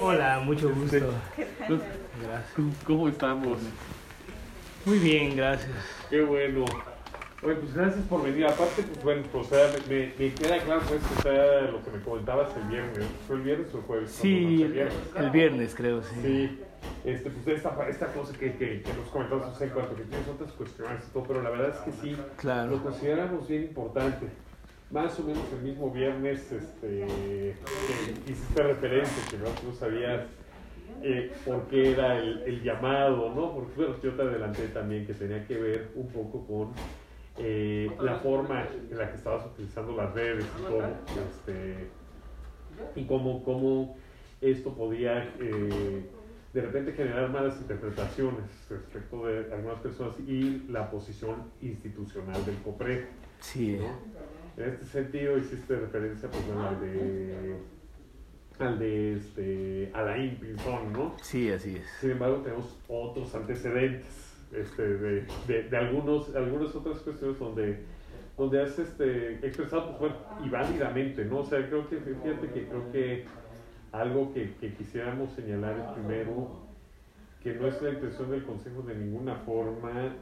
[0.00, 0.96] Hola, mucho gusto.
[1.68, 2.52] Gracias.
[2.86, 3.58] ¿Cómo estamos?
[4.84, 5.70] Muy bien, gracias.
[6.08, 6.64] Qué bueno.
[7.42, 8.46] Oye, pues gracias por venir.
[8.46, 12.00] Aparte, pues bueno, o sea, me, me queda claro pues que está lo que me
[12.02, 13.06] comentabas el viernes.
[13.26, 14.10] ¿Fue el viernes o el jueves?
[14.10, 14.94] Sí, el viernes.
[15.16, 16.14] el viernes creo, sí.
[16.22, 16.58] Sí.
[17.04, 20.02] Este, pues esta, esta cosa que, que, que nos comentabas, o sea, en cuanto que
[20.02, 22.70] tienes otras cuestiones y todo, pero la verdad es que sí, Claro.
[22.72, 24.26] lo consideramos bien importante.
[24.90, 30.26] Más o menos el mismo viernes este, que hiciste referencia, que no, sabías
[31.02, 33.54] eh, por qué era el, el llamado, ¿no?
[33.54, 36.72] Porque bueno, yo te adelanté también que tenía que ver un poco con
[37.38, 40.82] eh, la forma en la que estabas utilizando las redes y todo,
[41.28, 41.88] este,
[42.96, 43.96] y cómo, cómo
[44.40, 46.04] esto podía eh,
[46.52, 53.06] de repente generar malas interpretaciones respecto de algunas personas y la posición institucional del COPRE.
[53.38, 53.78] Sí.
[53.78, 54.29] ¿no?
[54.60, 57.56] En este sentido hiciste referencia pues, bueno, al de
[58.58, 61.16] al de este Alain Pinzón, ¿no?
[61.22, 61.86] Sí, así es.
[61.98, 67.78] Sin embargo, tenemos otros antecedentes este, de, de, de algunos, algunas otras cuestiones donde,
[68.36, 71.38] donde has este, expresado, pues, bueno, y válidamente, ¿no?
[71.38, 73.24] O sea, creo que, fíjate que creo que
[73.92, 76.60] algo que, que quisiéramos señalar es primero
[77.42, 80.14] que no es la intención del Consejo de ninguna forma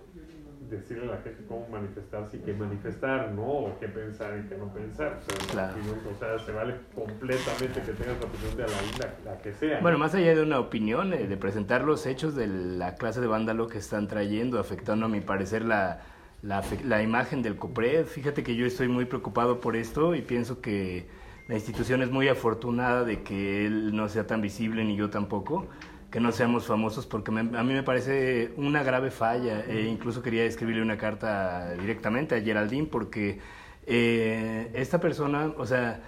[0.70, 3.42] decirle a la gente cómo manifestarse y qué manifestar, ¿no?
[3.42, 5.18] O qué pensar y qué no pensar.
[5.20, 5.76] O sea, Claro.
[5.78, 9.52] no- o sea se vale completamente que tengas la opinión de la isla, la que
[9.52, 9.80] sea.
[9.80, 13.26] Bueno, más allá de una opinión, eh, de presentar los hechos de la clase de
[13.26, 16.00] vándalo que están trayendo, afectando a mi parecer la,
[16.42, 18.04] la, la imagen del COPRED.
[18.06, 21.06] Fíjate que yo estoy muy preocupado por esto y pienso que
[21.48, 25.66] la institución es muy afortunada de que él no sea tan visible ni yo tampoco,
[26.10, 30.22] que no seamos famosos porque me- a mí me parece una grave falla e incluso
[30.22, 33.40] quería escribirle una carta directamente a Geraldine porque
[33.86, 36.00] eh, esta persona, o sea,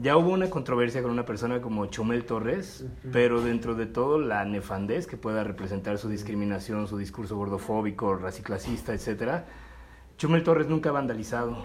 [0.00, 4.44] ya hubo una controversia con una persona como Chumel Torres, pero dentro de todo la
[4.44, 9.46] nefandez que pueda representar su discriminación, su discurso gordofóbico, raciclasista, etcétera,
[10.16, 11.56] Chumel Torres nunca ha vandalizado.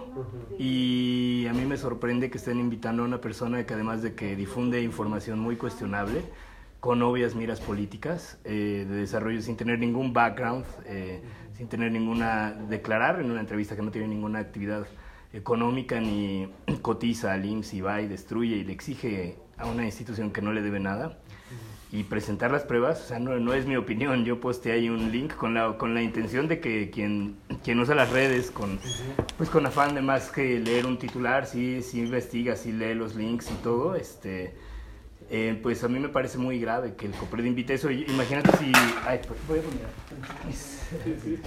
[0.58, 4.34] Y a mí me sorprende que estén invitando a una persona que además de que
[4.36, 6.22] difunde información muy cuestionable,
[6.84, 11.22] con obvias miras políticas, eh, de desarrollo sin tener ningún background, eh,
[11.56, 14.86] sin tener ninguna, declarar en una entrevista que no tiene ninguna actividad
[15.32, 16.46] económica ni
[16.82, 20.52] cotiza al IMSS y va y destruye y le exige a una institución que no
[20.52, 21.16] le debe nada.
[21.90, 25.10] Y presentar las pruebas, o sea, no, no es mi opinión, yo posteé ahí un
[25.10, 28.78] link con la, con la intención de que quien, quien usa las redes con,
[29.38, 33.14] pues con afán de más que leer un titular, sí, sí investiga, sí lee los
[33.14, 34.52] links y todo, este,
[35.30, 38.72] eh, pues a mí me parece muy grave que el COPRED invite eso, imagínate si,
[39.06, 39.86] ay, pues, voy a poner,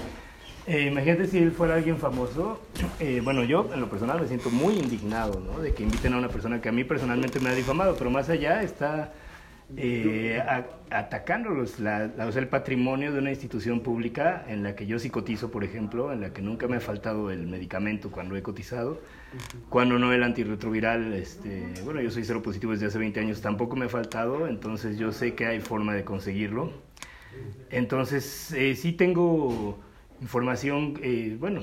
[0.68, 2.60] eh, imagínate si él fuera alguien famoso.
[3.00, 5.60] Eh, bueno, yo en lo personal me siento muy indignado, ¿no?
[5.60, 8.30] De que inviten a una persona que a mí personalmente me ha difamado, pero más
[8.30, 9.14] allá está
[9.76, 14.64] eh, a- atacando los- la- la- o sea, el patrimonio de una institución pública en
[14.64, 17.48] la que yo sí cotizo, por ejemplo, en la que nunca me ha faltado el
[17.48, 19.02] medicamento cuando he cotizado,
[19.70, 23.76] cuando no el antirretroviral, este, bueno, yo soy cero positivo desde hace 20 años, tampoco
[23.76, 26.72] me ha faltado, entonces yo sé que hay forma de conseguirlo.
[27.70, 29.78] Entonces, eh, sí tengo
[30.22, 31.62] información, eh, bueno,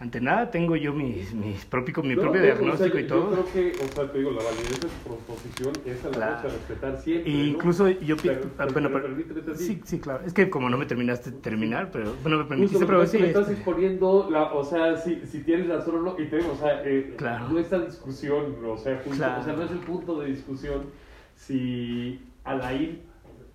[0.00, 3.06] ante nada tengo yo mis, mis propio, mi No, propio no, diagnóstico o sea, y
[3.06, 3.30] todo.
[3.36, 6.32] Yo creo que, o sea, te digo, la validez de tu proposición esa la Claro.
[6.36, 7.30] vamos a respetar siempre.
[7.32, 7.44] E ¿no?
[7.44, 10.24] incluso yo Pero- pero- bueno, pero sí, sí, claro.
[10.26, 13.18] Es que como no me terminaste de terminar, pero bueno, me permitiste, pero es sí.
[13.18, 16.36] me estás este, exponiendo, la, o sea, si, si tienes razón o no, y te
[16.38, 17.48] digo, o sea, eh, Claro.
[17.50, 19.40] no está discusión, o sea, justo, Claro.
[19.40, 20.82] o sea, no es el punto de discusión
[21.36, 23.00] si Alain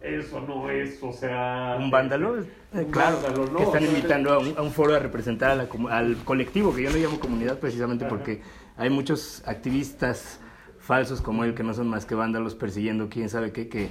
[0.02, 1.76] es o no es, o sea...
[1.80, 3.58] un vándalo, eh, un claro, vándalo, ¿no?
[3.58, 6.84] que están invitando a un, a un foro a representar a la al colectivo, que
[6.84, 8.10] yo no llamo comunidad precisamente Ajá.
[8.10, 8.42] porque
[8.78, 10.40] hay muchos activistas
[10.80, 13.90] falsos como él que no son más que vándalos persiguiendo quién sabe qué, que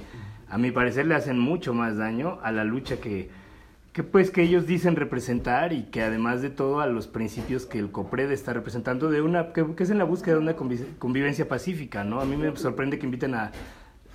[0.49, 3.29] a mi parecer le hacen mucho más daño a la lucha que,
[3.93, 7.77] que pues que ellos dicen representar y que además de todo a los principios que
[7.77, 10.97] el COPRED está representando de una que, que es en la búsqueda de una convi-
[10.97, 12.19] convivencia pacífica, ¿no?
[12.19, 13.51] A mí me sorprende que inviten a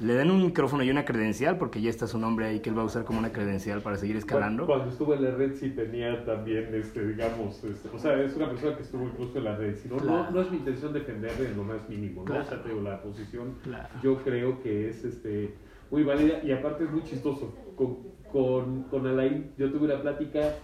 [0.00, 2.76] le den un micrófono y una credencial porque ya está su nombre ahí que él
[2.76, 4.67] va a usar como una credencial para seguir escalando.
[4.67, 8.50] Cuando, estuvo en la red sí tenía también, este, digamos, este, o sea, es una
[8.50, 9.76] persona que estuvo incluso en la red.
[9.76, 10.25] Si no, Claro.
[10.25, 12.25] no, no es mi intención defenderle en lo más mínimo, ¿no?
[12.26, 12.43] Claro.
[12.43, 13.88] O sea, te digo, la posición Claro.
[14.02, 15.55] yo creo que es este,
[15.91, 17.55] muy válida y aparte es muy chistoso.
[17.76, 17.99] Con,
[18.32, 20.55] con, con Alain yo tuve una plática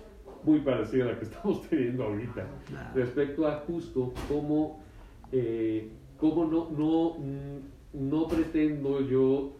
[0.42, 2.46] muy parecida a la que estamos teniendo ahorita
[2.96, 4.82] respecto a justo cómo,
[5.30, 5.88] eh,
[6.18, 9.52] cómo no, no, mm, no pretendo yo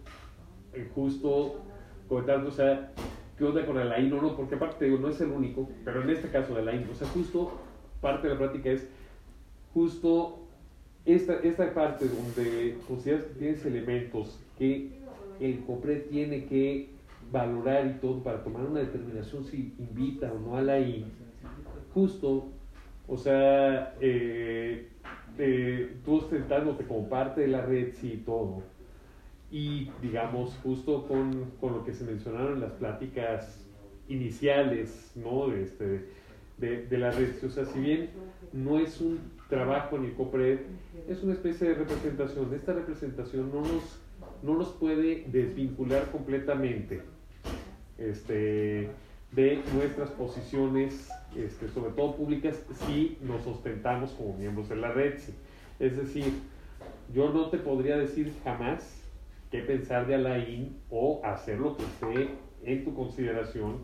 [0.72, 1.60] eh, justo
[2.08, 2.92] comentar, o sea,
[3.36, 6.28] qué onda con Alain o no, porque aparte no es el único, pero en este
[6.28, 7.58] caso de Alain, o sea, justo
[8.00, 8.88] parte de la práctica es
[9.74, 10.40] justo
[11.04, 14.90] esta, esta parte donde consideras que tienes elementos que
[15.40, 16.90] el COPRE tiene que
[17.32, 21.04] valorar y todo para tomar una determinación si invita o no a la I,
[21.94, 22.48] justo,
[23.08, 24.88] o sea, eh,
[25.38, 28.62] eh, tú ostentándote como parte de la red, sí, todo.
[29.50, 33.66] Y digamos, justo con, con, lo que se mencionaron en las pláticas
[34.08, 35.48] iniciales, ¿no?
[35.48, 36.06] De, este,
[36.58, 37.30] de, de la red.
[37.44, 38.10] O sea, si bien
[38.52, 39.18] no es un
[39.48, 40.60] trabajo en el COPRED,
[41.08, 42.54] es una especie de representación.
[42.54, 44.00] Esta representación no nos,
[44.42, 47.02] no nos puede desvincular completamente
[48.00, 48.88] este,
[49.32, 55.14] de nuestras posiciones, este, sobre todo públicas, si nos ostentamos como miembros de la red.
[55.78, 56.32] Es decir,
[57.14, 59.02] yo no te podría decir jamás
[59.50, 62.30] qué pensar de Alain o hacer lo que esté
[62.64, 63.78] en tu consideración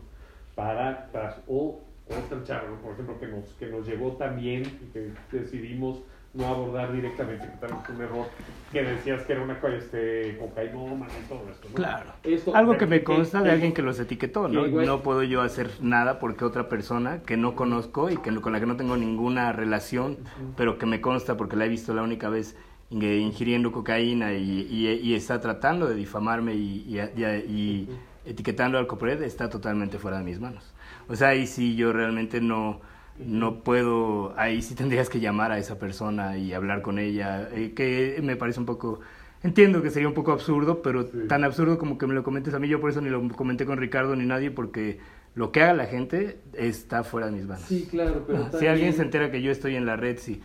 [0.55, 5.11] para, para o otra charla, por ejemplo, que nos, que nos llegó también y que
[5.31, 6.03] decidimos
[6.33, 8.27] no abordar directamente, que tal vez un error,
[8.71, 11.67] que decías que era una este, cocaína y todo esto.
[11.69, 11.75] ¿no?
[11.75, 12.11] Claro.
[12.53, 14.67] Algo que me consta de alguien que los etiquetó, ¿no?
[14.67, 18.59] No puedo yo hacer nada porque otra persona que no conozco y que con la
[18.59, 20.17] que no tengo ninguna relación,
[20.55, 22.55] pero que me consta porque la he visto la única vez
[22.89, 27.89] ingiriendo cocaína y, y, está tratando de difamarme y, y
[28.25, 30.73] etiquetando al COPRED, está totalmente fuera de mis manos.
[31.07, 32.81] O sea, ahí sí yo realmente no,
[33.19, 37.73] no puedo, ahí sí tendrías que llamar a esa persona y hablar con ella, eh,
[37.75, 38.99] que me parece un poco,
[39.43, 42.59] entiendo que sería un poco absurdo, pero tan absurdo como que me lo comentes a
[42.59, 44.99] mí, yo por eso ni lo comenté con Ricardo ni nadie, porque
[45.35, 47.65] lo que haga la gente está fuera de mis manos.
[47.67, 50.41] Sí, claro, pero Si alguien se entera que yo estoy en la red, sí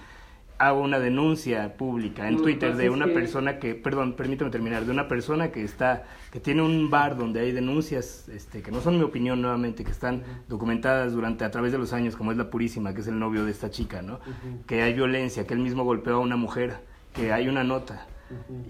[0.58, 5.08] hago una denuncia pública en Twitter de una persona que, perdón, permíteme terminar, de una
[5.08, 9.02] persona que está, que tiene un bar donde hay denuncias, este, que no son mi
[9.04, 12.94] opinión nuevamente, que están documentadas durante, a través de los años, como es la Purísima,
[12.94, 14.20] que es el novio de esta chica, ¿no?
[14.66, 16.76] Que hay violencia, que él mismo golpeó a una mujer,
[17.12, 18.06] que hay una nota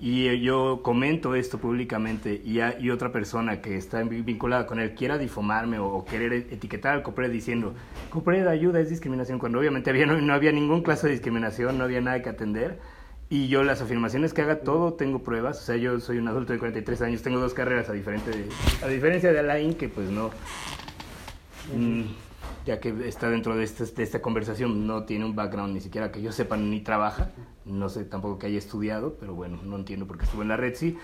[0.01, 5.19] y yo comento esto públicamente y, y, otra persona que está vinculada con él quiera
[5.19, 7.75] difamarme o, querer etiquetar al COPRED diciendo,
[8.11, 12.01] COPRED ayuda, es discriminación, cuando obviamente había, no, había ningún clase de discriminación, no había
[12.01, 12.79] nada que atender.
[13.31, 16.53] Y yo las afirmaciones que haga todo tengo pruebas, o sea, yo soy un adulto
[16.53, 18.31] de 43 años, tengo dos carreras a, diferente
[18.83, 20.31] a diferencia de Alain, que pues no...
[21.75, 22.03] Mm,
[22.67, 26.13] ya que está dentro de esta, de esta conversación, no tiene un background ni siquiera
[26.13, 27.31] que yo sepa ni trabaja,
[27.65, 30.57] no sé tampoco que haya estudiado, pero bueno, no entiendo por qué estuvo en la
[30.57, 30.97] red, sí.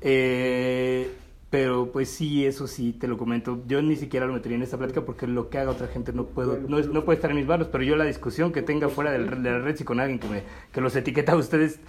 [0.00, 1.10] Eh,
[1.50, 3.62] pero pues sí, eso sí, te lo comento.
[3.66, 6.26] Yo ni siquiera lo metería en esta plática porque lo que haga otra gente no
[6.26, 9.12] puedo, no, no puede estar en mis manos, pero yo la discusión que tenga fuera
[9.12, 10.42] de la red, si con alguien que, me,
[10.72, 11.80] que los etiqueta a ustedes,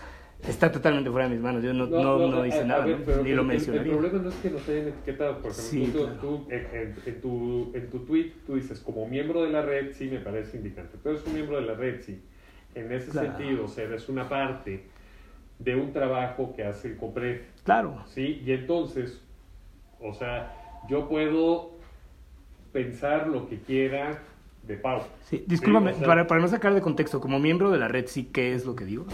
[0.48, 1.64] está totalmente fuera de mis manos.
[1.64, 3.82] Yo no, no, no, hice nada, ni lo mencioné.
[3.82, 5.58] El, problema no es que nos hayan etiquetado, porque
[6.22, 10.20] tú, en, tu, en tu tweet tú dices, como miembro de la red, sí me
[10.20, 10.98] parece indicante.
[11.02, 12.22] Tú eres un miembro de la red, sí.
[12.80, 14.84] En ese sentido, o sea, eres una parte
[15.60, 17.42] de un trabajo que hace el COPRED.
[17.64, 18.04] Claro.
[18.06, 19.22] Sí, y entonces,
[20.00, 21.72] o sea, yo puedo
[22.72, 24.20] pensar lo que quiera
[24.64, 25.02] de Pau.
[25.24, 28.54] Sí, discúlpame, para, para no sacar de contexto, como miembro de la red, sí, ¿qué
[28.54, 29.06] es lo que digo?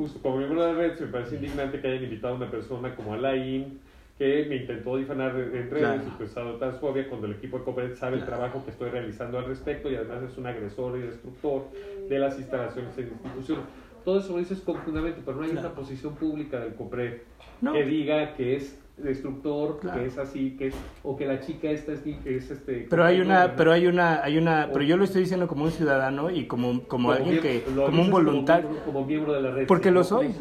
[0.00, 2.94] justo como miembro de la red, me parece indignante que hayan invitado a una persona
[2.96, 3.80] como Alain,
[4.20, 7.94] que me intentó difamar en redes y pues tal fobia cuando el equipo de Copred
[7.94, 11.70] sabe el trabajo que estoy realizando al respecto y además es un agresor y destructor
[12.06, 13.64] de las instalaciones en instituciones.
[14.04, 17.22] Todo eso lo dices con fundamento, pero no hay una posición pública del COPRED
[17.72, 21.92] que diga que es destructor, que es así, que es, o que la chica esta
[21.92, 22.86] es, es este.
[22.88, 25.70] Pero hay una, pero hay una, hay una, pero yo lo estoy diciendo como un
[25.70, 28.68] ciudadano y como, como, alguien que, como un voluntario.
[28.84, 29.66] Como, miembro de la red.
[29.66, 30.34] Porque lo soy.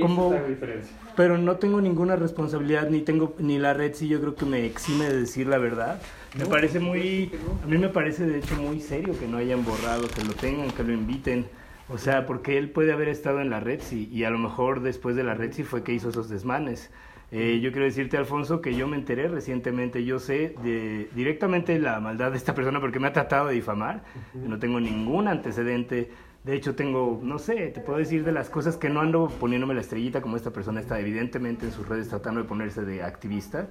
[0.00, 0.96] Como, es la diferencia.
[1.16, 4.64] Pero no tengo ninguna responsabilidad, ni tengo, ni la red sí yo creo que me
[4.64, 6.00] exime de decir la verdad.
[6.38, 7.32] Me parece muy,
[7.64, 10.70] a mí me parece de hecho muy serio que no hayan borrado, que lo tengan,
[10.70, 11.46] que lo inviten.
[11.90, 14.82] O sea, porque él puede haber estado en la red sí, y a lo mejor
[14.82, 16.90] después de la red sí fue que hizo esos desmanes.
[17.30, 22.00] Eh, yo quiero decirte, Alfonso, que yo me enteré recientemente, yo sé de, directamente la
[22.00, 24.02] maldad de esta persona porque me ha tratado de difamar,
[24.34, 26.10] no tengo ningún antecedente,
[26.44, 29.74] de hecho tengo, no sé, te puedo decir de las cosas que no ando poniéndome
[29.74, 33.68] la estrellita como esta persona está evidentemente en sus redes tratando de ponerse de activista.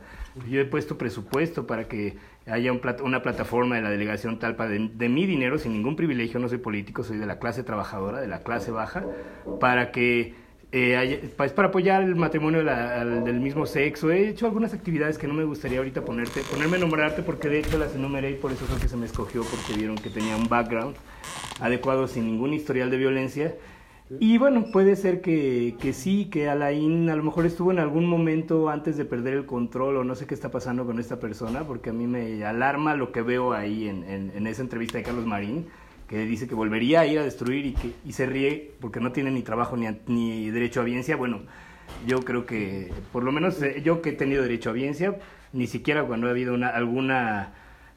[0.47, 4.91] Yo he puesto presupuesto para que haya un una plataforma de la delegación Talpa de,
[4.93, 8.27] de mi dinero, sin ningún privilegio, no soy político, soy de la clase trabajadora, de
[8.27, 9.03] la clase baja,
[9.59, 10.35] para que
[10.71, 14.11] eh, pues para apoyar el matrimonio del mismo sexo.
[14.11, 17.59] He hecho algunas actividades que no me gustaría ahorita ponerte, ponerme a nombrarte porque de
[17.59, 20.35] hecho las enumeré y por eso fue que se me escogió porque vieron que tenía
[20.35, 20.95] un background
[21.61, 23.55] adecuado sin ningún historial de violencia.
[24.19, 28.05] Y bueno, puede ser que, que sí, que Alain a lo mejor estuvo en algún
[28.05, 31.65] momento antes de perder el control o no sé qué está pasando con esta persona
[31.65, 35.03] porque a mí me alarma lo que veo ahí en, en, en esa entrevista de
[35.03, 35.67] Carlos Marín
[36.07, 39.11] que dice que volvería a ir a destruir y, que, y se ríe porque no
[39.11, 41.15] tiene ni trabajo ni, ni derecho a audiencia.
[41.15, 41.41] Bueno,
[42.05, 45.17] yo creo que, por lo menos eh, yo que he tenido derecho a audiencia,
[45.53, 47.53] ni siquiera cuando ha habido una, alguna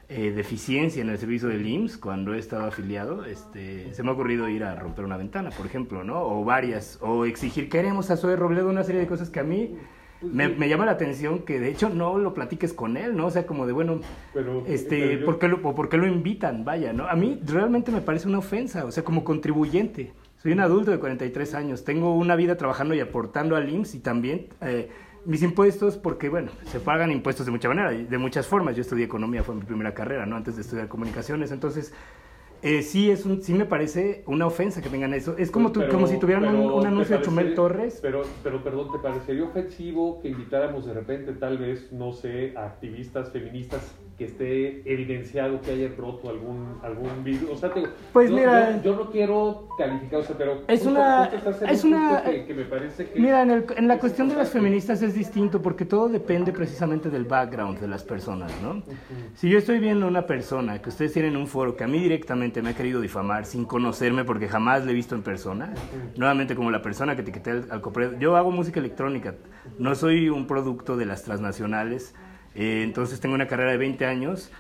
[0.09, 4.13] eh, deficiencia en el servicio del IMSS, cuando he estado afiliado, este, se me ha
[4.13, 6.21] ocurrido ir a romper una ventana, por ejemplo, ¿no?
[6.21, 9.77] O varias, o exigir, queremos a Zoe Robledo, una serie de cosas que a mí
[10.23, 13.27] me, me, llama la atención que de hecho no lo platiques con él, ¿no?
[13.27, 14.01] O sea, como de, bueno,
[14.35, 15.27] pero, este, pero yo...
[15.27, 16.65] ¿por, qué lo, ¿por qué lo invitan?
[16.65, 17.07] Vaya, ¿no?
[17.07, 20.13] A mí realmente me parece una ofensa, o sea, como contribuyente.
[20.37, 23.99] Soy un adulto de 43 años, tengo una vida trabajando y aportando al IMSS y
[24.01, 24.89] también eh,
[25.25, 28.75] mis impuestos, porque bueno, se pagan impuestos de mucha manera, de muchas formas.
[28.75, 30.37] Yo estudié economía, fue mi primera carrera, ¿no?
[30.37, 31.93] Antes de estudiar comunicaciones, entonces
[32.63, 35.37] eh, sí, es un, sí me parece una ofensa que tengan eso.
[35.39, 37.99] Es como, pues, como si tuvieran un, un, anuncio de Chumel Torres.
[38.03, 42.67] Pero, pero, perdón, ¿te parecería ofensivo que invitáramos de repente, tal vez, no sé, a
[42.67, 47.53] activistas feministas que esté evidenciado que haya roto algún, algún video?
[47.53, 50.81] O sea, te, pues yo, mira, yo, yo, no quiero calificar, o sea, pero es
[50.81, 53.19] justo, una, justo es una, que, que, me parece que...
[53.19, 57.09] Mira, en, el, en la cuestión de las feministas es distinto porque todo depende precisamente
[57.09, 58.73] del background de las personas, ¿no?
[58.73, 59.31] Uh -huh.
[59.33, 62.61] Si yo estoy viendo una persona que ustedes tienen un foro que a mí directamente
[62.61, 65.73] me ha querido difamar sin conocerme porque jamás le he visto en persona.
[66.19, 68.19] Nuevamente, como la persona que etiqueté al, al Copred.
[68.19, 69.37] Yo hago música electrónica,
[69.79, 72.15] no soy un producto de las transnacionales,
[72.55, 74.51] eh, entonces tengo una carrera de 20 años,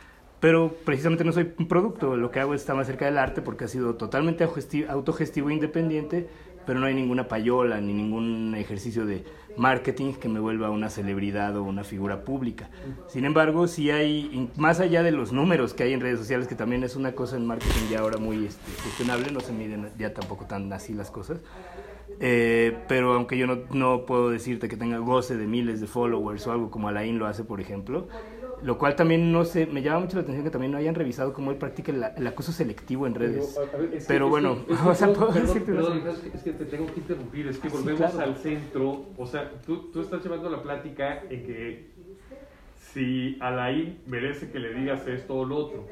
[0.41, 2.17] pero precisamente no soy un producto.
[2.17, 4.45] Lo que hago está más cerca del arte porque ha sido totalmente
[4.89, 6.29] autogestivo e independiente,
[6.67, 9.25] pero no hay ninguna payola ni ningún ejercicio de
[9.57, 12.71] marketing que me vuelva una celebridad o una figura pública.
[13.09, 16.55] Sin embargo, sí hay, más allá de los números que hay en redes sociales, que
[16.55, 20.15] también es una cosa en marketing ya ahora muy este, cuestionable, no se miden ya
[20.15, 21.41] tampoco tan así las cosas.
[22.23, 26.47] Eh, pero aunque yo no, no, puedo decirte que tenga goce de miles de followers
[26.47, 28.09] o algo como Alain lo hace, por ejemplo,
[28.63, 31.33] lo cual también no sé, me llama mucho la atención que también no hayan revisado
[31.33, 33.59] cómo él practica el, el acoso selectivo en redes.
[33.59, 35.73] Pero, ver, es pero que, bueno, es que, o sea, puedo decirte
[36.35, 38.31] es que te tengo que interrumpir, es que volvemos sí, claro.
[38.31, 41.91] al centro, o sea, tú, tú estás llevando la plática en que
[42.93, 45.87] si Alain merece que le digas esto o lo otro.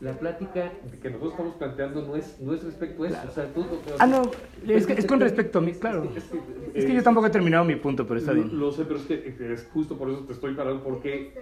[0.00, 3.14] La plática que nosotros estamos planteando no es, no es respecto a eso.
[3.16, 3.30] Claro.
[3.30, 3.66] O sea, tú,
[3.98, 4.22] ah, no,
[4.66, 6.10] es, que, es con respecto a mí, claro.
[6.16, 6.38] Es que,
[6.74, 8.58] es que yo tampoco he terminado mi punto, pero está lo, bien.
[8.58, 11.32] Lo sé, pero es que es justo por eso te estoy parando, porque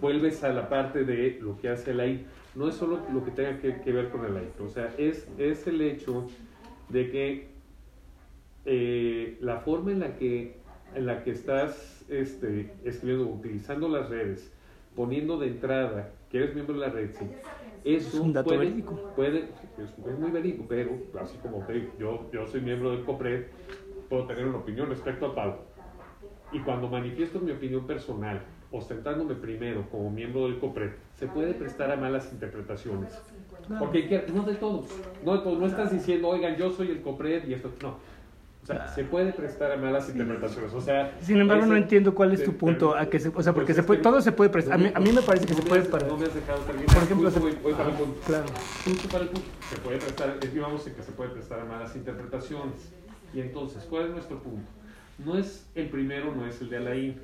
[0.00, 2.26] vuelves a la parte de lo que hace Alain.
[2.54, 4.48] No es solo lo que tenga que, que ver con Alain.
[4.62, 6.26] O sea, es, es el hecho
[6.88, 7.48] de que
[8.64, 10.56] eh, la forma en la que,
[10.94, 14.52] en la que estás este, escribiendo, utilizando las redes,
[14.94, 17.26] poniendo de entrada que eres miembro de la red, sí,
[17.84, 19.12] eso es un dato puede, verídico.
[19.16, 19.38] Puede,
[19.78, 23.46] es, es, muy verídico, pero así como te yo, yo soy miembro del COPRED,
[24.08, 25.54] puedo tener una opinión respecto a Pau.
[26.52, 31.90] Y cuando manifiesto mi opinión personal, ostentándome primero como miembro del COPRED, se puede prestar
[31.90, 33.20] a malas interpretaciones.
[33.78, 34.86] Porque no de todos,
[35.24, 37.98] no de todos, no estás diciendo, oigan, yo soy el COPRED y esto, no.
[38.62, 40.72] O sea, se puede prestar a malas interpretaciones.
[40.74, 42.94] O sea, Sin embargo, ese, no entiendo cuál es tu punto.
[42.94, 44.74] A que se, o sea, porque pues se puede, todo se puede prestar.
[44.74, 45.82] A mí, a mí me parece que no se puede.
[45.84, 46.94] Para, no me has dejado terminar.
[46.94, 48.20] Por ejemplo, voy, voy para el ah, punto.
[48.26, 48.46] Claro.
[48.84, 49.48] Justo para el punto.
[49.70, 52.92] Se puede prestar, digamos que se puede prestar a malas interpretaciones.
[53.32, 54.68] Y entonces, ¿cuál es nuestro punto?
[55.24, 57.20] No es el primero, no es el de Alain.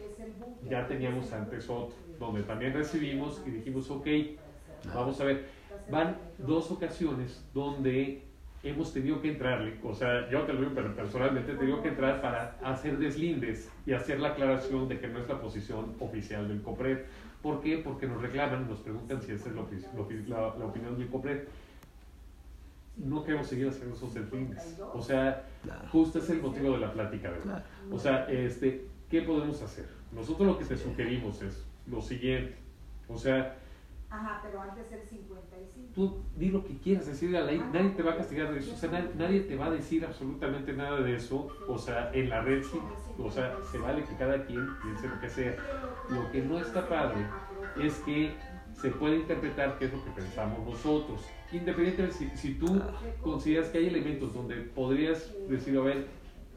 [0.68, 4.06] Ya teníamos antes otro, donde también recibimos y dijimos, ok,
[4.94, 5.46] vamos a ver.
[5.90, 8.25] Van dos ocasiones donde
[8.68, 12.20] hemos tenido que entrarle, o sea, yo te lo digo personalmente, he tenido que entrar
[12.20, 16.62] para hacer deslindes y hacer la aclaración de que no es la posición oficial del
[16.62, 16.98] COPRED.
[17.42, 17.78] ¿Por qué?
[17.78, 19.62] Porque nos reclaman, nos preguntan si esa es la,
[20.28, 21.42] la, la opinión del COPRED.
[22.96, 24.78] No queremos seguir haciendo esos deslindes.
[24.94, 25.44] O sea,
[25.92, 27.64] justo es el motivo de la plática, ¿verdad?
[27.90, 29.86] O sea, este, ¿qué podemos hacer?
[30.12, 32.56] Nosotros lo que te sugerimos es lo siguiente.
[33.08, 33.56] O sea,
[34.08, 35.92] Ajá, pero antes del 55.
[35.94, 37.70] Tú di lo que quieras decir a la Ajá.
[37.72, 40.04] nadie te va a castigar de eso, o sea, nadie, nadie, te va a decir
[40.04, 42.78] absolutamente nada de eso, o sea, en la red sí,
[43.18, 45.56] o sea, se vale que cada quien piense lo que sea.
[46.08, 47.26] Lo que no está padre
[47.82, 48.32] es que
[48.74, 51.22] se puede interpretar qué es lo que pensamos nosotros.
[51.52, 52.80] Independientemente si, si tú
[53.22, 56.06] consideras que hay elementos donde podrías decir, a ver,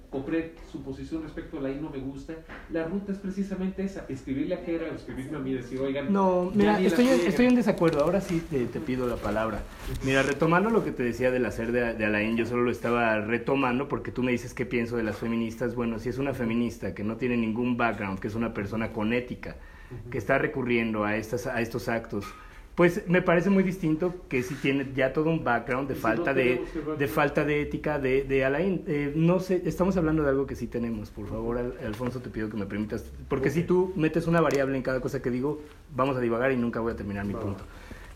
[0.10, 2.34] compré su posición respecto a la I no me gusta.
[2.72, 6.12] La ruta es precisamente esa, escribirle a Jera o escribirme a mí, decir, oigan.
[6.12, 9.62] No, mira, estoy, estoy en desacuerdo, ahora sí te, te, pido la palabra.
[10.04, 13.20] Mira, retomando lo que te decía del hacer de, de Alain, yo solo lo estaba
[13.22, 15.76] retomando porque tú me dices qué pienso de las feministas.
[15.76, 19.14] Bueno, si es una feminista que no tiene ningún background, que es una persona con
[19.14, 19.58] ética,
[19.92, 20.10] uh -huh.
[20.10, 22.26] que está recurriendo a, estas, a estos actos,
[22.80, 26.38] pues me parece muy distinto que si tiene ya todo un background de falta no
[26.38, 26.62] de,
[26.98, 28.86] de falta de ética de, de Alain.
[28.88, 31.10] Eh, no sé, estamos hablando de algo que sí tenemos.
[31.10, 33.04] Por favor, Al, Alfonso, te pido que me permitas.
[33.28, 33.64] Porque okay.
[33.64, 35.62] si tú metes una variable en cada cosa que digo,
[35.94, 37.66] vamos a divagar y nunca voy a terminar mi punto.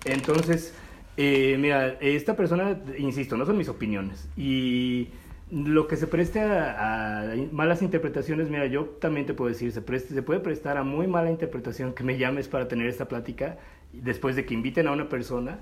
[0.05, 0.73] Entonces,
[1.17, 4.29] eh, mira, esta persona, insisto, no son mis opiniones.
[4.37, 5.09] Y
[5.51, 9.81] lo que se preste a, a malas interpretaciones, mira, yo también te puedo decir, se,
[9.81, 13.57] preste, se puede prestar a muy mala interpretación que me llames para tener esta plática
[13.93, 15.59] después de que inviten a una persona,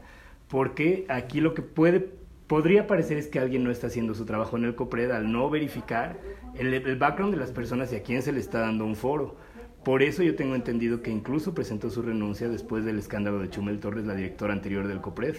[0.48, 2.22] porque aquí lo que puede
[2.52, 5.50] podría parecer es que alguien no está haciendo su trabajo en el COPRED al no
[5.50, 6.20] verificar
[6.56, 9.38] el, el background de las personas y a quién se le está dando un foro.
[9.86, 13.80] Por eso yo tengo entendido que incluso presentó su renuncia después del escándalo de Chumel
[13.80, 15.38] Torres, la directora anterior del COPRED.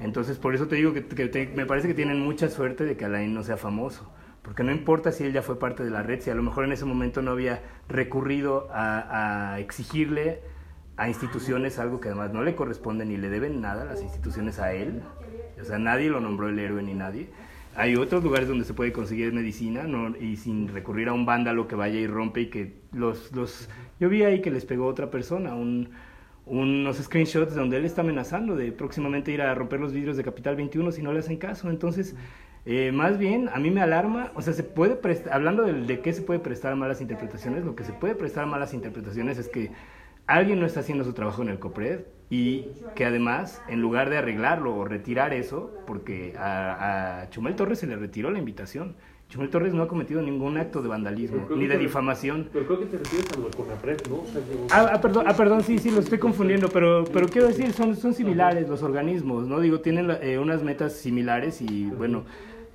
[0.00, 3.04] Entonces, por eso te digo que, que me parece que tienen mucha suerte de que
[3.04, 4.10] Alain no sea famoso.
[4.40, 6.64] Porque no importa si él ya fue parte de la red, si a lo mejor
[6.64, 10.40] en ese momento no había recurrido a exigirle
[10.96, 14.72] a instituciones algo que además no le corresponde ni le deben nada las instituciones a
[14.72, 15.02] él.
[15.60, 17.28] O sea, nadie lo nombró el héroe ni nadie.
[17.74, 20.16] Hay otros lugares donde se puede conseguir medicina ¿no?
[20.16, 23.32] y sin recurrir a un vándalo que vaya y rompe y que los...
[23.32, 23.68] los
[24.00, 25.90] yo vi ahí que les pegó otra persona, un,
[26.46, 30.56] unos screenshots donde él está amenazando de próximamente ir a romper los vidrios de Capital
[30.56, 31.68] 21 si no le hacen caso.
[31.68, 32.14] Entonces,
[32.64, 36.00] eh, más bien, a mí me alarma, o sea, se puede prestar, hablando de, de
[36.00, 39.38] qué se puede prestar a malas interpretaciones, lo que se puede prestar a malas interpretaciones
[39.38, 39.70] es que
[40.26, 42.66] alguien no está haciendo su trabajo en el COPRED y
[42.96, 47.86] que además, en lugar de arreglarlo o retirar eso, porque a, a Chumel Torres se
[47.86, 48.96] le retiró la invitación.
[49.28, 52.48] Chumel Torres no ha cometido ningún acto de vandalismo ni de difamación.
[52.52, 54.16] Pero creo que te refieres a lo de Conapred, ¿no?
[54.20, 57.26] O sea, que- Ah, ah, perdón, ah, perdón, sí, sí, lo estoy confundiendo, pero, pero
[57.28, 59.58] quiero decir, son, son similares los organismos, ¿no?
[59.60, 62.24] Digo, tienen eh, unas metas similares y, bueno,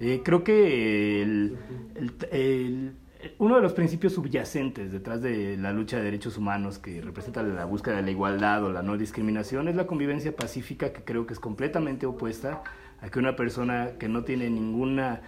[0.01, 1.57] eh, creo que el,
[1.95, 2.91] el- el-
[3.37, 7.65] uno de los principios subyacentes detrás de la lucha de derechos humanos que representa la
[7.65, 11.33] búsqueda de la igualdad o la no discriminación es la convivencia pacífica que creo que
[11.33, 12.63] es completamente opuesta
[13.01, 15.21] a que una persona que no tiene ninguna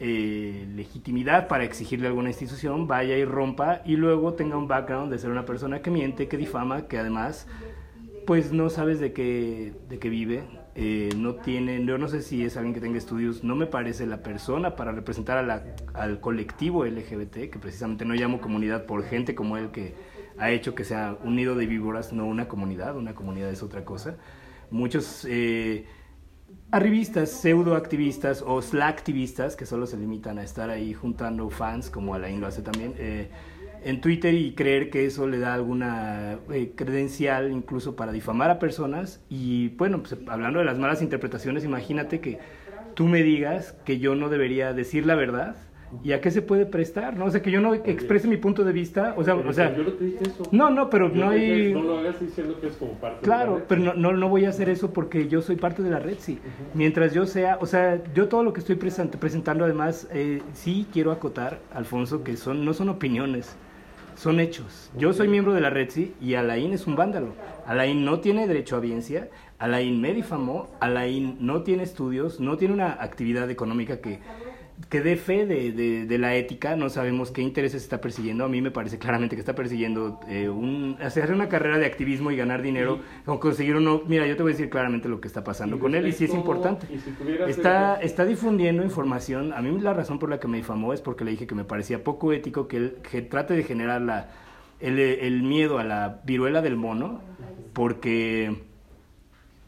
[0.00, 5.18] eh, legitimidad para exigirle alguna institución vaya y rompa y luego tenga un background de
[5.18, 7.46] ser una persona que miente, que difama, que además
[8.26, 10.44] pues no sabes de qué, de qué vive,
[10.80, 14.06] eh, no tiene, yo no sé si es alguien que tenga estudios, no me parece
[14.06, 19.02] la persona para representar a la- al colectivo LGBT, que precisamente no llamo comunidad por
[19.02, 19.94] gente como él que
[20.38, 23.84] ha hecho que sea un nido de víboras, no una comunidad, una comunidad es otra
[23.84, 24.16] cosa.
[24.70, 25.86] Muchos eh,
[26.70, 32.40] arribistas, pseudoactivistas o slacktivistas que solo se limitan a estar ahí juntando fans, como Alain
[32.40, 33.30] lo hace también, eh,
[33.84, 38.58] en Twitter y creer que eso le da alguna eh, credencial incluso para difamar a
[38.58, 39.20] personas.
[39.28, 42.38] Y bueno, pues, hablando de las malas interpretaciones, imagínate que
[42.94, 45.56] tú me digas que yo no debería decir la verdad.
[46.04, 47.16] ¿Y a qué se puede prestar?
[47.16, 47.24] ¿no?
[47.24, 49.14] O sea, que yo no exprese mi punto de vista.
[49.16, 50.42] O sea, Pero o sea yo no te dije eso.
[50.52, 51.72] no, no, pero Yo no hay...
[51.72, 53.64] No lo hagas diciendo que es como parte de la Claro, red.
[53.68, 56.16] pero no, no, no voy a hacer eso porque yo soy parte de la red,
[56.18, 56.40] sí.
[56.74, 60.86] Mientras yo sea, o sea, yo todo lo que estoy present- presentando además, eh, sí
[60.92, 63.56] quiero acotar, Alfonso, que son no son opiniones,
[64.18, 64.90] son hechos.
[64.98, 65.88] Yo soy miembro de la red,
[66.20, 67.34] y Alain es un vándalo.
[67.66, 69.28] Alain no tiene derecho a audiencia,
[69.58, 74.18] Alain me difamó, Alain no tiene estudios, no tiene una actividad económica que
[74.88, 78.44] que dé fe de, de, de la ética, no sabemos qué intereses está persiguiendo.
[78.44, 82.30] A mí me parece claramente que está persiguiendo eh, un, hacer una carrera de activismo
[82.30, 84.02] y ganar dinero o conseguir uno.
[84.06, 86.24] Mira, yo te voy a decir claramente lo que está pasando con él y sí
[86.24, 86.86] es importante.
[86.86, 89.52] si Está, el- está difundiendo información.
[89.52, 91.64] A mí la razón por la que me difamó es porque le dije que me
[91.64, 94.30] parecía poco ético que él que trate de generar la,
[94.80, 97.20] el, el miedo a la viruela del mono,
[97.72, 98.62] porque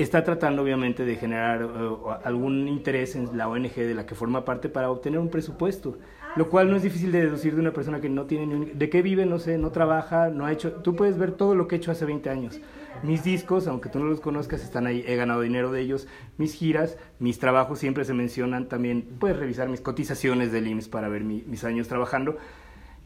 [0.03, 1.91] está tratando obviamente de generar eh,
[2.25, 5.99] algún interés en la ONG de la que forma parte para obtener un presupuesto,
[6.37, 8.79] lo cual no es difícil de deducir de una persona que no tiene ni un-
[8.79, 11.67] de qué vive, no sé, no trabaja, no ha hecho, tú puedes ver todo lo
[11.69, 12.61] que he hecho hace 20 años.
[13.03, 16.55] Mis discos, aunque tú no los conozcas, están ahí, he ganado dinero de ellos, mis
[16.55, 21.25] giras, mis trabajos siempre se mencionan también, puedes revisar mis cotizaciones del IMSS para ver
[21.25, 22.37] mi- mis años trabajando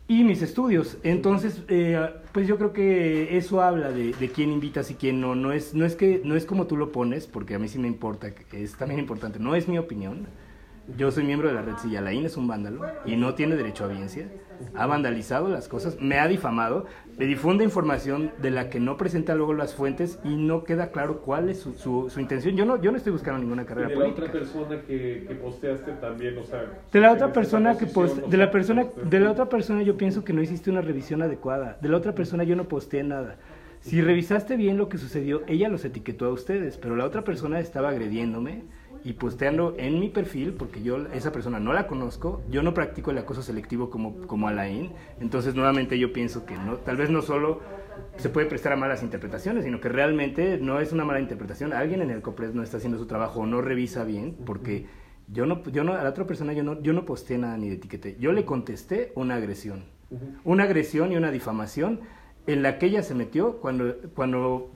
[0.07, 0.99] y mis estudios.
[1.03, 5.35] Entonces, eh, pues yo creo que eso habla de, de quién invitas y quién no.
[5.35, 7.79] No es, no, es que, no es como tú lo pones, porque a mí sí
[7.79, 9.39] me importa, es también importante.
[9.39, 10.27] No es mi opinión.
[10.99, 12.01] Yo soy miembro de la red Silla.
[12.01, 14.29] Alain es un vándalo y no tiene derecho a audiencia.
[14.75, 16.87] Ha vandalizado las cosas, me ha difamado,
[17.19, 21.21] me difunde información de la que no presenta luego las fuentes y no queda claro
[21.21, 22.57] cuál es su, su, su intención.
[22.57, 24.27] Yo no, yo no estoy buscando ninguna carrera de la política.
[24.27, 26.65] otra persona que, que posteaste también, o sea...
[26.93, 29.83] De la otra persona que posición, post- o de la persona de la otra persona
[29.83, 31.79] yo pienso que no hiciste una revisión adecuada.
[31.81, 33.37] De la otra persona yo no posteé nada.
[33.81, 37.61] Si revisaste bien lo que sucedió, ella los etiquetó a ustedes, pero la otra persona
[37.61, 38.63] estaba agrediéndome
[39.05, 43.11] y posteando en mi perfil, porque yo esa persona no la conozco, yo no practico
[43.11, 47.21] el acoso selectivo como, como Alain, entonces nuevamente yo pienso que no, tal vez no
[47.21, 47.61] solo
[48.17, 52.01] se puede prestar a malas interpretaciones, sino que realmente no es una mala interpretación, alguien
[52.01, 54.87] en el COPRES no está haciendo su trabajo o no revisa bien, porque
[55.29, 57.69] yo no, yo no, a la otra persona yo no, yo no posteé nada ni
[57.69, 59.85] etiqueté, yo le contesté una agresión,
[60.45, 62.01] una agresión y una difamación
[62.47, 64.71] en la que ella se metió cuando, cuando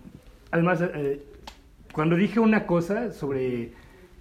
[0.51, 1.23] además, eh,
[1.95, 3.73] cuando dije una cosa sobre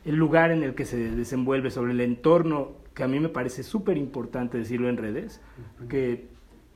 [0.07, 3.61] el lugar en el que se desenvuelve, sobre el entorno que a mí me parece
[3.61, 5.41] súper importante decirlo en redes,
[5.89, 6.29] que,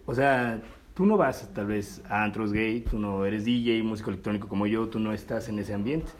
[0.06, 0.62] o sea,
[0.94, 4.68] tú no vas tal vez a antros gay, tú no eres DJ, músico electrónico como
[4.68, 6.12] yo, tú no estás en ese ambiente.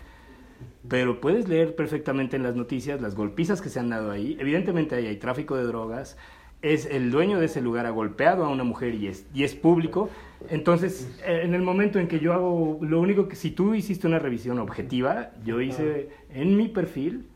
[0.88, 4.38] Pero puedes leer perfectamente en las noticias las golpizas que se han dado ahí.
[4.40, 6.18] Evidentemente ahí hay tráfico de drogas,
[6.62, 9.56] es el dueño de ese lugar ha golpeado a una mujer y es, y es
[9.56, 10.10] público.
[10.50, 14.08] Entonces, eh, en el momento en que yo hago, lo único que, si tú hiciste
[14.08, 17.28] una revisión objetiva, yo hice en mi perfil,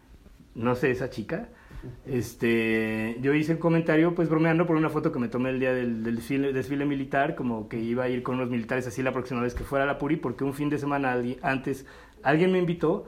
[0.53, 1.49] no sé, esa chica,
[2.07, 5.73] este, yo hice el comentario pues bromeando por una foto que me tomé el día
[5.73, 9.41] del, desfile, desfile, militar, como que iba a ir con los militares así la próxima
[9.41, 11.85] vez que fuera a la Puri, porque un fin de semana antes
[12.23, 13.05] alguien me invitó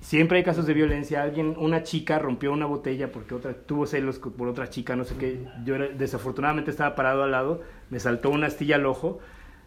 [0.00, 1.22] Siempre hay casos de violencia.
[1.22, 5.16] Alguien, una chica rompió una botella porque otra tuvo celos por otra chica, no sé
[5.16, 5.40] qué.
[5.64, 9.18] Yo desafortunadamente estaba parado al lado, me saltó una astilla al ojo.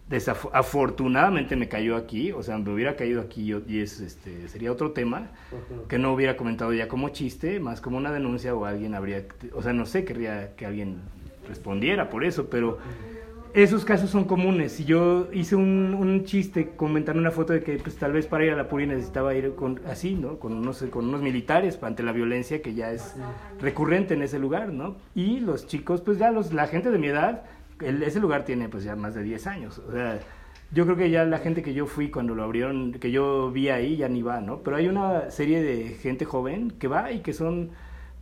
[0.10, 4.92] Desafortunadamente me cayó aquí, o sea, me hubiera caído aquí y es, este, sería otro
[4.92, 5.30] tema
[5.88, 9.62] que no hubiera comentado ya como chiste, más como una denuncia o alguien habría, o
[9.62, 10.98] sea, no sé, querría que alguien
[11.48, 12.80] respondiera por eso, pero
[13.54, 14.74] esos casos son comunes.
[14.74, 18.46] Si yo hice un, un, chiste comentando una foto de que pues, tal vez para
[18.46, 20.40] ir a la Puri necesitaba ir con, así, ¿no?
[20.40, 23.16] Con unos, con unos militares ante la violencia que ya es
[23.60, 24.96] recurrente en ese lugar, ¿no?
[25.16, 27.44] Y los chicos, pues ya los, la gente de mi edad,
[27.80, 29.80] ese lugar tiene pues ya más de 10 años.
[29.80, 30.20] O sea,
[30.72, 33.70] yo creo que ya la gente que yo fui cuando lo abrieron, que yo vi
[33.70, 34.60] ahí, ya ni va, ¿no?
[34.60, 37.72] Pero hay una serie de gente joven que va y que son,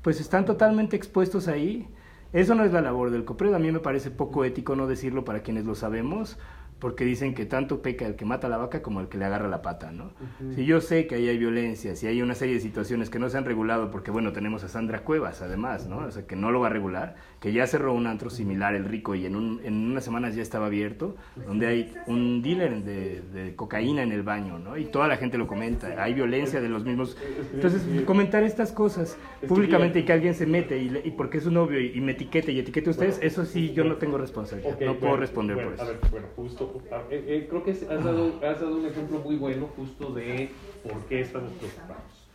[0.01, 1.87] pues están totalmente expuestos ahí
[2.33, 3.53] eso no es la labor del COPRED.
[3.53, 6.37] A mí me parece poco ético no decirlo para quienes lo sabemos,
[6.79, 9.25] porque dicen que tanto peca el que mata a la vaca como el que le
[9.25, 10.11] agarra la pata, ¿no?
[10.55, 13.29] Si yo sé que ahí hay violencia, si hay una serie de situaciones que no
[13.29, 15.97] se han regulado, porque bueno, tenemos a Sandra Cuevas además, ¿no?
[15.97, 18.85] O sea, que no lo va a regular, que ya cerró un antro similar, el
[18.85, 21.15] Rico, y en, un, en unas semanas ya estaba abierto,
[21.47, 24.77] donde hay un dealer de, de, cocaína en el baño, ¿no?
[24.77, 27.17] Y toda la gente lo comenta, hay violencia de los mismos...
[27.53, 31.51] Entonces, comentar estas cosas públicamente y que alguien se mete y, y porque es su
[31.51, 34.95] novio y, me etiquete y etiquete a ustedes, eso sí yo no tengo responsabilidad, no
[34.95, 35.83] puedo responder por eso.
[35.83, 39.35] A ver, bueno, justo eh, eh, creo que has dado, has dado un ejemplo muy
[39.35, 40.49] bueno justo de
[40.83, 42.27] por qué estamos preocupados.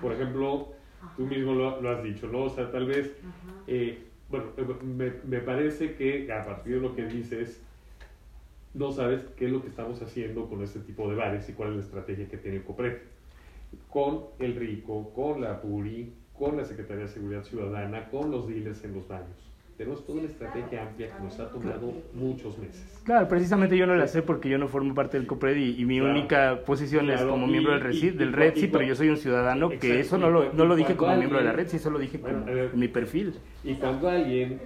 [0.00, 0.68] Por ejemplo,
[1.16, 2.44] tú mismo lo, has dicho, ¿no?
[2.44, 3.12] O sea, tal vez,
[3.66, 4.46] eh, bueno,
[4.82, 7.60] me, me, parece que a partir de lo que dices,
[8.74, 11.70] no sabes qué es lo que estamos haciendo con este tipo de bares y cuál
[11.70, 12.98] es la estrategia que tiene COPRED.
[13.88, 18.84] Con el RICO, con la PURI, con la Secretaría de Seguridad Ciudadana, con los dealers
[18.84, 19.49] en los baños
[19.80, 23.00] tenemos toda una estrategia amplia que nos ha tomado muchos meses.
[23.02, 26.02] Claro, precisamente yo no la sé porque yo no formo parte del COPRED y, mi
[26.02, 29.70] única posición es como miembro del, RED, del Red, sí, pero yo soy un ciudadano
[29.70, 31.98] que eso no lo, no lo dije como miembro de la Red, sí, eso lo
[31.98, 33.32] dije con mi perfil.
[33.64, 34.60] Y cuando alguien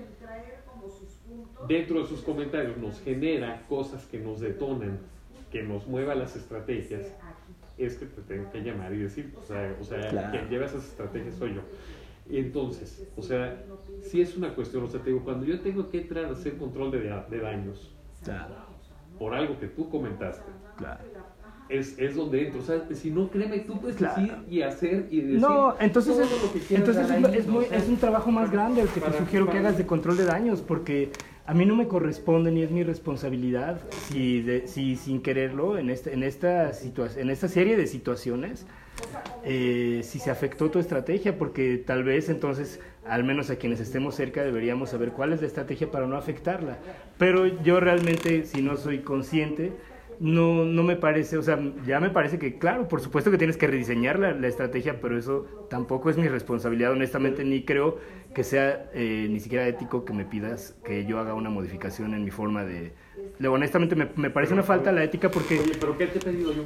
[1.68, 4.98] dentro de sus comentarios nos genera cosas que nos detonan,
[5.53, 7.14] que nos mueva las estrategias,
[7.79, 10.85] es que te tengo que llamar y decir, o sea, o sea quien lleva esas
[10.85, 11.61] estrategias soy yo.
[12.28, 13.62] Entonces, o sea,
[14.00, 16.56] si es una cuestión, o sea, te digo, cuando yo tengo que entrar a hacer
[16.56, 17.94] control de, de daños
[19.18, 20.50] por algo que tú comentaste,
[21.68, 22.60] es, es, donde entro.
[22.60, 25.40] O sea, si no, créeme, tú puedes decir y hacer y decir.
[25.40, 29.50] No, entonces, es, entonces es, muy, es, un trabajo más grande el que te sugiero
[29.50, 31.10] que hagas de control de daños, porque
[31.46, 35.90] a mí no me corresponde ni es mi responsabilidad si, de, si sin quererlo en,
[35.90, 38.66] este, en, esta en esta serie de situaciones
[39.44, 44.14] eh, si se afectó tu estrategia, porque tal vez entonces, al menos a quienes estemos
[44.14, 46.78] cerca, deberíamos saber cuál es la estrategia para no afectarla.
[47.18, 49.72] Pero yo realmente, si no soy consciente,
[50.20, 53.57] no, no me parece, o sea, ya me parece que, claro, por supuesto que tienes
[53.57, 57.98] que rediseñar la, la estrategia, pero eso tampoco es mi responsabilidad, honestamente, ni creo
[58.35, 62.24] que sea eh, ni siquiera ético que me pidas que yo haga una modificación en
[62.24, 62.92] mi forma de,
[63.46, 66.53] honestamente me, me, parece una falta la ética porque Oye, pero qué te he pedido
[66.53, 66.64] yo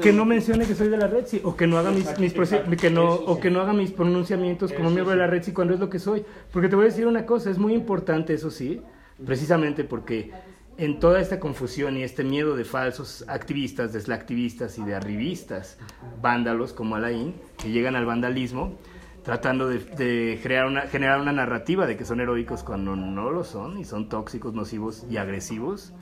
[0.00, 2.32] que no mencione que soy de la red sí, o que no haga mis, mis
[2.80, 5.74] que no o que no haga mis pronunciamientos como miembro de la red sí cuando
[5.74, 6.24] es lo que soy.
[6.52, 8.80] Porque te voy a decir una cosa es muy importante eso sí
[9.24, 10.32] precisamente porque
[10.78, 15.78] en toda esta confusión y este miedo de falsos activistas, deslactivistas y de arribistas,
[16.20, 18.76] vándalos como Alain, que llegan al vandalismo,
[19.22, 23.78] tratando de, crear una, generar una narrativa de que son heroicos cuando no lo son
[23.78, 25.92] y son tóxicos, nocivos y agresivos.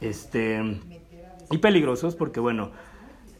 [0.00, 0.60] Este,
[1.50, 2.72] y peligrosos porque, bueno,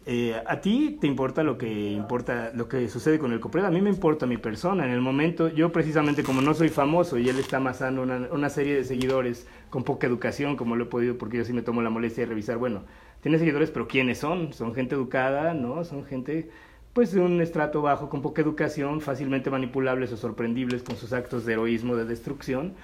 [0.04, 3.70] eh, a ti te importa lo que importa lo que sucede con el COPRED, a
[3.70, 4.84] mí me importa mi persona.
[4.84, 8.74] En el momento, yo precisamente como no soy famoso y él está amasando una, serie
[8.74, 11.90] de seguidores con poca educación, como lo he podido, porque yo sí me tomo la
[11.90, 12.82] molestia de revisar, bueno,
[13.20, 14.52] tiene seguidores, pero ¿quiénes son?
[14.52, 15.84] Son gente educada, ¿no?
[15.84, 16.50] Son gente
[16.92, 21.46] pues de un estrato bajo con poca educación, fácilmente manipulables o sorprendibles con sus actos
[21.46, 22.74] de heroísmo, de destrucción.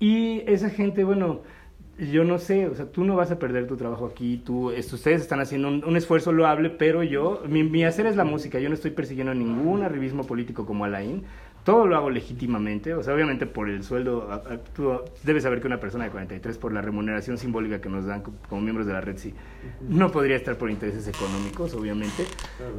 [0.00, 1.42] Y esa gente, bueno,
[1.98, 5.22] yo no sé, o sea, tú no vas a perder tu trabajo aquí, tú, ustedes
[5.22, 8.74] están haciendo un, esfuerzo loable, pero yo, mi, mi, hacer es la música, yo no
[8.74, 11.24] estoy persiguiendo ningún arribismo político como Alain,
[11.66, 14.40] todo lo hago legítimamente, o sea, obviamente por el sueldo,
[14.72, 18.22] tú debes saber que una persona de 43 por la remuneración simbólica que nos dan
[18.22, 19.34] co- como miembros de la red, sí,
[19.88, 22.24] no podría estar por intereses económicos, obviamente.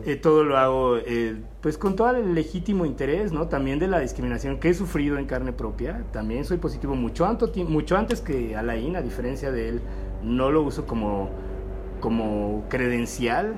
[0.06, 3.48] Eh, todo lo hago eh, pues con todo el legítimo interés, ¿no?
[3.50, 7.66] También de la discriminación que he sufrido en carne propia, también soy positivo mucho, ti-
[7.66, 9.82] mucho antes que Alain, a diferencia de él,
[10.24, 11.30] no lo uso como,
[12.00, 13.54] como credencial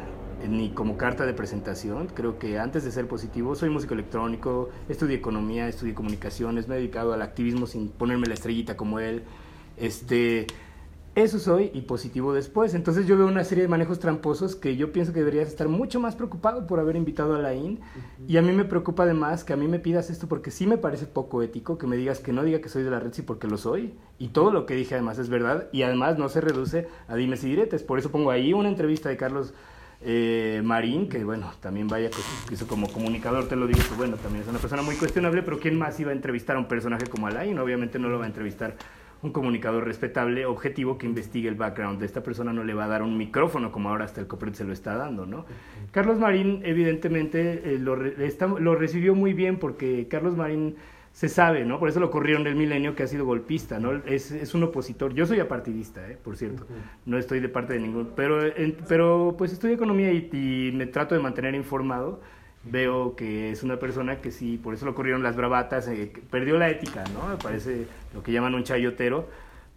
[0.47, 2.07] ni como carta de presentación.
[2.07, 6.77] Creo que antes de ser positivo, soy músico electrónico, estudié economía, estudié comunicaciones, me he
[6.77, 9.23] dedicado al activismo sin ponerme la estrellita como él.
[9.77, 10.47] Este,
[11.15, 12.73] eso soy y positivo después.
[12.73, 15.99] Entonces yo veo una serie de manejos tramposos que yo pienso que deberías estar mucho
[15.99, 17.79] más preocupado por haber invitado a la IN.
[18.27, 20.77] Y a mí me preocupa además que a mí me pidas esto porque sí me
[20.77, 23.21] parece poco ético, que me digas que no diga que soy de la red sí
[23.21, 23.93] porque lo soy.
[24.17, 27.43] Y todo lo que dije además es verdad y además no se reduce a dimes
[27.43, 27.83] y diretes.
[27.83, 29.53] Por eso pongo ahí una entrevista de Carlos
[30.01, 33.95] eh, Marín, que bueno, también vaya, pues, que eso como comunicador te lo digo, que
[33.95, 36.67] bueno, también es una persona muy cuestionable, pero ¿quién más iba a entrevistar a un
[36.67, 37.57] personaje como Alain?
[37.59, 38.75] Obviamente no lo va a entrevistar
[39.21, 42.87] un comunicador respetable, objetivo, que investigue el background de esta persona, no le va a
[42.87, 45.45] dar un micrófono como ahora hasta el COPRED se lo está dando, ¿no?
[45.91, 50.77] Carlos Marín, evidentemente, eh, lo recibió muy bien porque Carlos Marín
[51.11, 51.79] se sabe, ¿no?
[51.79, 53.93] Por eso lo corrieron del milenio que ha sido golpista, ¿no?
[54.05, 55.13] Es, es un opositor.
[55.13, 56.17] Yo soy apartidista, ¿eh?
[56.23, 56.65] Por cierto.
[57.05, 58.11] No estoy de parte de ningún...
[58.15, 58.39] Pero,
[58.87, 62.21] pero pues estudio economía y, y me trato de mantener informado.
[62.63, 66.57] Veo que es una persona que sí, por eso lo corrieron las bravatas, eh, perdió
[66.57, 67.27] la ética, ¿no?
[67.29, 69.27] Me parece lo que llaman un chayotero.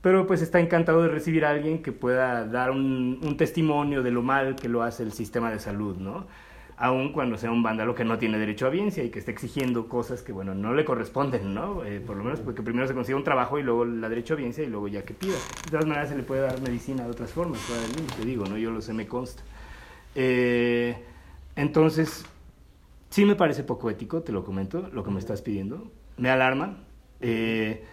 [0.00, 4.10] Pero pues está encantado de recibir a alguien que pueda dar un, un testimonio de
[4.10, 6.26] lo mal que lo hace el sistema de salud, ¿no?
[6.82, 9.86] Aun cuando sea un vándalo que no tiene derecho a audiencia y que esté exigiendo
[9.86, 11.84] cosas que, bueno, no le corresponden, ¿no?
[11.84, 14.36] Eh, por lo menos porque primero se consiga un trabajo y luego la derecho a
[14.36, 15.36] audiencia y luego ya que pida.
[15.64, 18.46] De todas maneras se le puede dar medicina de otras formas, fuera del límite, digo,
[18.46, 18.58] ¿no?
[18.58, 19.44] Yo lo sé, me consta.
[20.16, 20.96] Eh,
[21.54, 22.26] entonces,
[23.10, 25.88] sí me parece poco ético, te lo comento, lo que me estás pidiendo.
[26.16, 26.78] Me alarma.
[27.20, 27.84] Eh,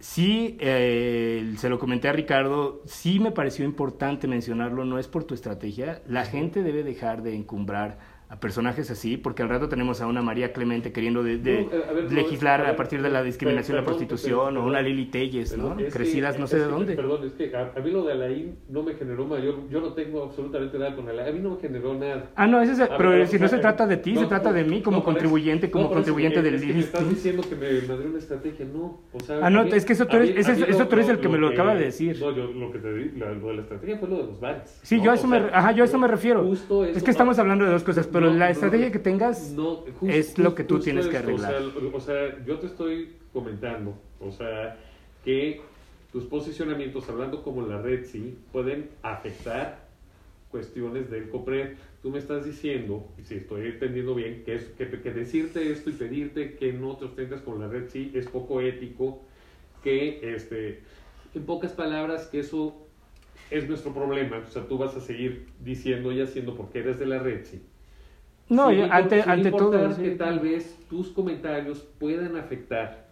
[0.00, 5.24] sí, eh, se lo comenté a Ricardo, sí me pareció importante mencionarlo, no es por
[5.24, 6.02] tu estrategia.
[6.06, 10.20] La gente debe dejar de encumbrar a personajes así, porque al rato tenemos a una
[10.20, 13.76] María Clemente queriendo de, de No, a ver, no, legislar a partir de la discriminación
[13.76, 15.78] y la prostitución, perdón, o una Lili Telles, ¿no?
[15.78, 16.94] es que- Crecidas no es sé de que- dónde.
[16.94, 19.54] Perdón, es que a, a mí lo de Alain no me generó mayor.
[19.70, 21.28] Yo no tengo absolutamente nada con Alain.
[21.28, 22.30] A mí no me generó nada.
[22.36, 24.52] Ah, no, ese es, pero ver, si no se trata de ti, no, se trata
[24.52, 28.08] de mí como no, contribuyente, como contribuyente es del me estás diciendo que me mandé
[28.08, 28.66] una estrategia.
[28.66, 29.38] No, o sea.
[29.42, 31.38] Ah, no, mí- es que eso tú eres- mí- eso tú eres el que me
[31.38, 32.18] lo acaba de decir.
[32.20, 34.38] No, yo lo que te di, la- lo de la estrategia fue lo de los
[34.38, 34.78] bares.
[34.82, 36.52] Sí, yo a eso O me, sea, ajá, yo a eso me refiero.
[36.52, 39.52] es que estamos pa- hablando de dos cosas, pero No, la no, estrategia que tengas
[39.52, 41.54] no, es lo que tú tienes que arreglar.
[41.54, 44.76] O sea, o sea, yo te estoy comentando, o sea,
[45.24, 45.60] que
[46.10, 49.86] tus posicionamientos, hablando como la red, sí, pueden afectar
[50.50, 51.74] cuestiones del COPRED.
[52.02, 55.90] Tú me estás diciendo, y si estoy entendiendo bien, que, es, que, que decirte esto
[55.90, 59.20] y pedirte que no te ostentes con la red, sí, es poco ético,
[59.84, 60.80] que, este,
[61.34, 62.86] en pocas palabras, que eso
[63.50, 64.38] es nuestro problema.
[64.38, 67.62] O sea, tú vas a seguir diciendo y haciendo porque eres de la red, sí.
[68.48, 69.92] No, Sin yo- ante, sin ante todo.
[69.94, 70.02] sí.
[70.02, 73.08] que tal vez tus comentarios puedan afectar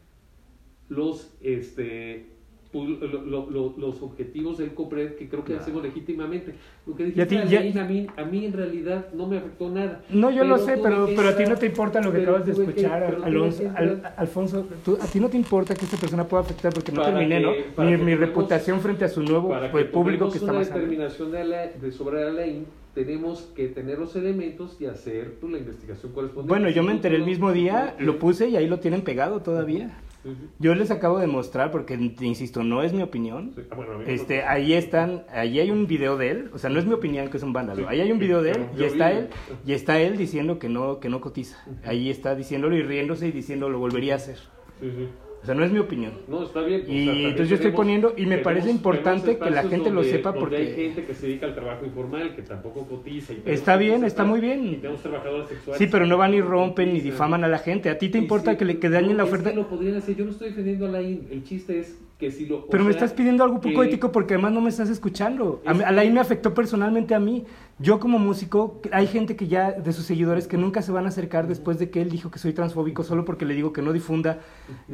[0.89, 2.27] los este
[2.73, 5.63] pu- lo- lo- lo- los objetivos del COPRED que creo que Claro.
[5.63, 6.55] hacemos legítimamente.
[6.87, 9.39] Lo que Y a ti- dijiste ya- a, mí, a mí en realidad no me
[9.39, 10.03] afectó nada.
[10.11, 12.45] No, yo lo sé, pero, que pero a ti no te importa lo que acabas
[12.47, 14.67] de que- escuchar, tuve Alonso, que Al- Alfonso.
[14.85, 17.39] tú- a ti no te importa que esta persona pueda afectar porque no Para terminé,
[17.39, 17.43] que-
[17.77, 17.85] ¿no?
[17.85, 20.69] Mi, que mi reputación frente a su nuevo para pues, que público que está más
[20.73, 25.59] determinación de, Ala- de sobre Alain, tenemos que tener los elementos y hacer pues, la
[25.59, 26.49] investigación correspondiente.
[26.49, 29.99] Bueno, yo me enteré el mismo día, lo puse y ahí lo tienen pegado todavía.
[30.23, 30.49] Sí, sí.
[30.59, 33.53] Yo les acabo de mostrar, porque insisto, no es mi opinión.
[33.55, 33.61] Sí.
[33.71, 36.79] Ah, bueno, no- Este, ahí están, ahí hay un video de él, o sea, no
[36.79, 37.87] es mi opinión que es un vándalo.
[37.87, 39.29] Ahí hay un video de él y está él
[39.67, 41.63] y está él diciendo que no que no cotiza.
[41.85, 44.39] Ahí está diciéndolo y riéndose y diciendo lo volvería a hacer.
[44.81, 45.09] Sí, sí.
[45.47, 46.11] O sea, no es mi opinión.
[46.27, 46.81] No, está bien.
[46.89, 50.33] Y también entonces yo estoy poniendo- y me parece importante que la gente lo sepa
[50.35, 53.33] porque- hay gente que se dedica al trabajo informal, que tampoco cotiza.
[53.33, 54.67] y Está bien, está muy bien.
[54.67, 55.79] Y tenemos trabajadores sexuales.
[55.79, 57.91] Sí, pero no van y rompen ni difaman a la gente.
[57.91, 59.51] ¿A ti te importa sí, que le que dañen no, la es oferta?
[59.51, 60.17] que lo podrían hacer.
[60.17, 61.29] Yo no estoy defendiendo a Laín.
[61.31, 62.67] El chiste es que si lo.
[62.67, 65.63] Pero me estás pidiendo algo poco ético porque además no me estás escuchando.
[65.65, 67.45] A, Es a Alain me afectó personalmente a mí.
[67.79, 71.09] Yo como músico, hay gente que ya, de sus seguidores, que nunca se van a
[71.09, 73.93] acercar después de que él dijo que soy transfóbico solo porque le digo que no
[73.93, 74.39] difunda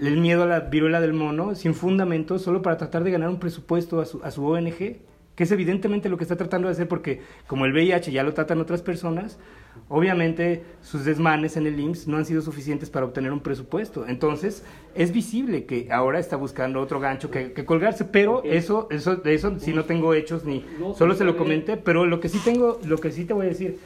[0.01, 3.39] el miedo a la viruela del mono, sin fundamento, solo para tratar de ganar un
[3.39, 4.97] presupuesto a su, a su ONG,
[5.37, 8.35] que es evidentemente lo que está tratando de hacer porque como el VIH ya lo
[8.35, 9.39] tratan otras personas,
[9.89, 14.07] Obviamente sus desmanes en el IMSS no han sido suficientes para obtener un presupuesto.
[14.07, 19.17] Entonces es visible que ahora está buscando otro gancho que, que colgarse, pero eso, eso,
[19.17, 22.29] de eso sí no tengo hechos ni No, solo se lo comenté, pero lo que
[22.29, 23.79] sí tengo, lo que sí te voy a decir,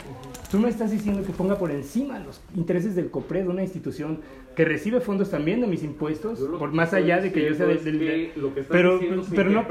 [0.51, 4.21] tú me estás diciendo que ponga por encima los intereses del COPRED, una institución
[4.55, 7.77] que recibe fondos también de mis impuestos, por más allá de que yo sea del...
[7.85, 7.99] del-
[8.61, 8.99] estás pero
[9.37, 9.63] pero no,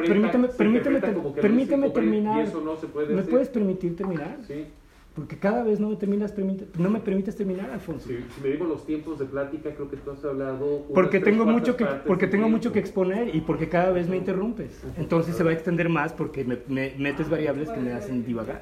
[0.43, 0.56] no es
[0.99, 2.36] incorrecto terminar.
[2.62, 2.75] no
[3.15, 4.38] ¿Me puedes permitir terminar?
[4.47, 4.65] Sí.
[5.15, 8.10] Porque cada vez no me terminas, permite- no me permites terminar, Alfonso.
[8.10, 10.84] Si, si me digo los tiempos de plática, creo que tú has hablado.
[10.93, 14.17] Porque tres, tengo mucho que porque tengo mucho que exponer y porque cada vez me
[14.17, 14.84] interrumpes.
[14.97, 18.62] Entonces se va a extender más porque me, me metes variables que me hacen divagar.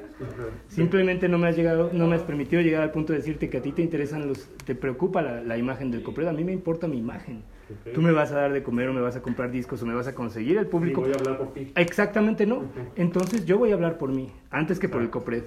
[0.68, 3.58] Simplemente no me has llegado, no me has permitido llegar al punto de decirte que
[3.58, 6.28] a ti te interesan los, te preocupa la, la imagen del COPRED.
[6.28, 7.42] A mí me importa mi imagen.
[7.88, 7.94] Ok.
[7.94, 9.96] Tú me vas a dar de comer o me vas a comprar discos o me
[9.96, 11.02] vas a conseguir el Sí, público.
[11.02, 11.72] voy a hablar por ti.
[11.76, 12.64] Exactamente no.
[12.96, 15.44] Entonces yo voy a hablar por mí, antes que por el COPRED.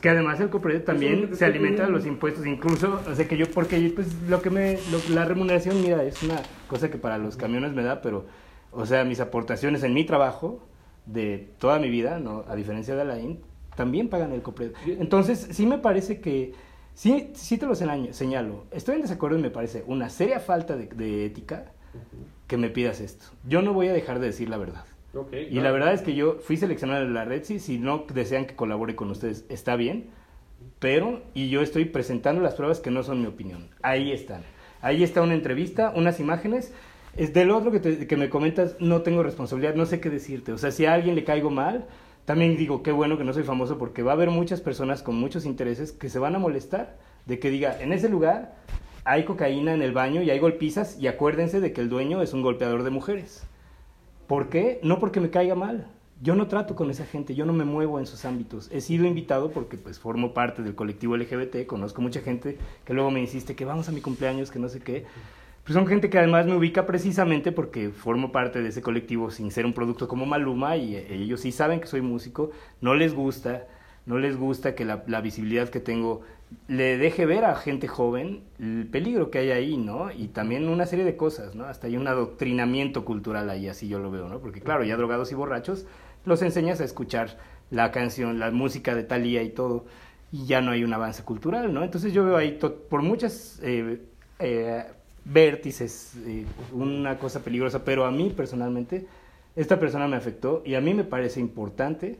[0.00, 3.46] Que además el que también se alimenta de los impuestos, incluso, o sea que yo,
[3.50, 6.36] porque pues lo que me, lo- la remuneración, mira, es una
[6.68, 8.26] cosa que para los camiones me da, pero,
[8.72, 10.66] o sea, mis aportaciones en mi trabajo
[11.06, 12.44] de toda mi vida, ¿no?
[12.48, 13.40] a diferencia de Alain,
[13.76, 14.42] también pagan el.
[14.84, 15.00] Bien.
[15.00, 16.52] Entonces, sí me parece que,
[16.94, 20.76] sí, sí te lo señalo, señalo, estoy en desacuerdo y me parece una seria falta
[20.76, 21.72] de, de ética
[22.46, 23.26] que me pidas esto.
[23.46, 24.84] Yo no voy a dejar de decir la verdad.
[25.50, 28.46] Y la verdad es que yo fui seleccionado en la red, sí, si no desean
[28.46, 30.10] que colabore con ustedes, está bien,
[30.78, 33.68] pero, y yo estoy presentando las pruebas que no son mi opinión.
[33.82, 34.42] Ahí están.
[34.80, 36.72] Ahí está una entrevista, unas imágenes.
[37.16, 40.52] Es del otro que, te- que me comentas, no tengo responsabilidad, no sé qué decirte.
[40.52, 41.86] O sea, si a alguien le caigo mal,
[42.24, 45.16] también digo, qué bueno que no soy famoso porque va a haber muchas personas con
[45.16, 48.54] muchos intereses que se van a molestar de que diga, en ese lugar
[49.04, 52.32] hay cocaína en el baño y hay golpizas y acuérdense de que el dueño es
[52.34, 53.44] un golpeador de mujeres.
[54.28, 54.78] ¿Por qué?
[54.82, 55.88] No porque me caiga mal.
[56.20, 58.68] Yo no trato con esa gente, yo no me muevo en sus ámbitos.
[58.70, 63.10] He sido invitado porque pues formo parte del colectivo LGBT, conozco mucha gente que luego
[63.10, 65.06] me insiste que vamos a mi cumpleaños, que no sé qué.
[65.64, 69.50] Pues son gente que además me ubica precisamente porque formo parte de ese colectivo sin
[69.50, 72.50] ser un producto como Maluma y eh, ellos sí saben que soy músico,
[72.82, 73.66] no les gusta,
[74.04, 76.22] no les gusta que la, la visibilidad que tengo
[76.66, 80.10] le deje ver a gente joven el peligro que hay ahí, ¿no?
[80.10, 81.64] Y también una serie de cosas, ¿no?
[81.64, 84.38] Hasta hay un adoctrinamiento cultural ahí, así yo lo veo, ¿no?
[84.38, 85.86] Porque claro, ya drogados y borrachos
[86.24, 87.38] los enseñas a escuchar
[87.70, 89.86] la canción, la música de Thalía y todo,
[90.32, 91.82] y ya no hay un avance cultural, ¿no?
[91.82, 92.58] Entonces yo veo ahí,
[92.88, 94.02] por muchas eh,
[94.38, 94.84] eh,
[95.24, 99.06] vértices, eh, una cosa peligrosa, pero a mí personalmente,
[99.56, 102.18] esta persona me afectó y a mí me parece importante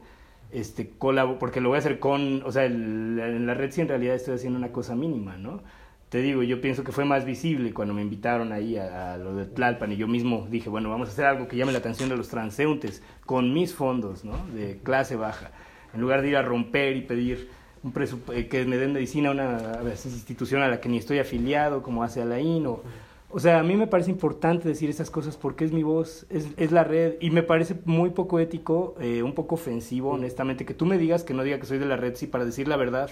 [0.51, 3.81] este colabo porque lo voy a hacer con, o sea, el- en la red sí
[3.81, 5.61] en realidad estoy haciendo una cosa mínima, ¿no?
[6.09, 9.35] Te digo, yo pienso que fue más visible cuando me invitaron ahí a, a lo
[9.35, 12.09] de Tlalpan y yo mismo dije, bueno, vamos a hacer algo que llame la atención
[12.09, 14.33] de los transeúntes con mis fondos, ¿no?
[14.55, 15.51] De clase baja,
[15.93, 17.49] en lugar de ir a romper y pedir
[17.83, 17.93] un
[18.33, 22.03] eh, que me den medicina a una institución a la que ni estoy afiliado, como
[22.03, 22.81] hace Alain, o,
[23.29, 26.47] o sea, a mí me parece importante decir esas cosas porque es mi voz, es,
[26.57, 30.73] es la red, y me parece muy poco ético, eh, un poco ofensivo, honestamente, que
[30.73, 32.75] tú me digas que no diga que soy de la red, sí, para decir la
[32.77, 33.09] verdad.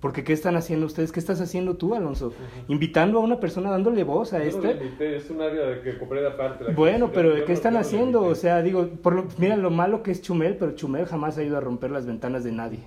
[0.00, 1.12] Porque ¿qué están haciendo ustedes?
[1.12, 2.34] ¿Qué estás haciendo tú, Alonso?
[2.68, 4.74] Invitando a una persona, dándole voz a no este.
[4.74, 6.64] le invité, es un área de que compré aparte.
[6.64, 8.22] la que Bueno, pero ¿qué no- están haciendo?
[8.22, 11.42] O sea, digo, por lo, mira lo malo que es Chumel, pero Chumel jamás ha
[11.42, 12.80] ido a romper las ventanas de nadie.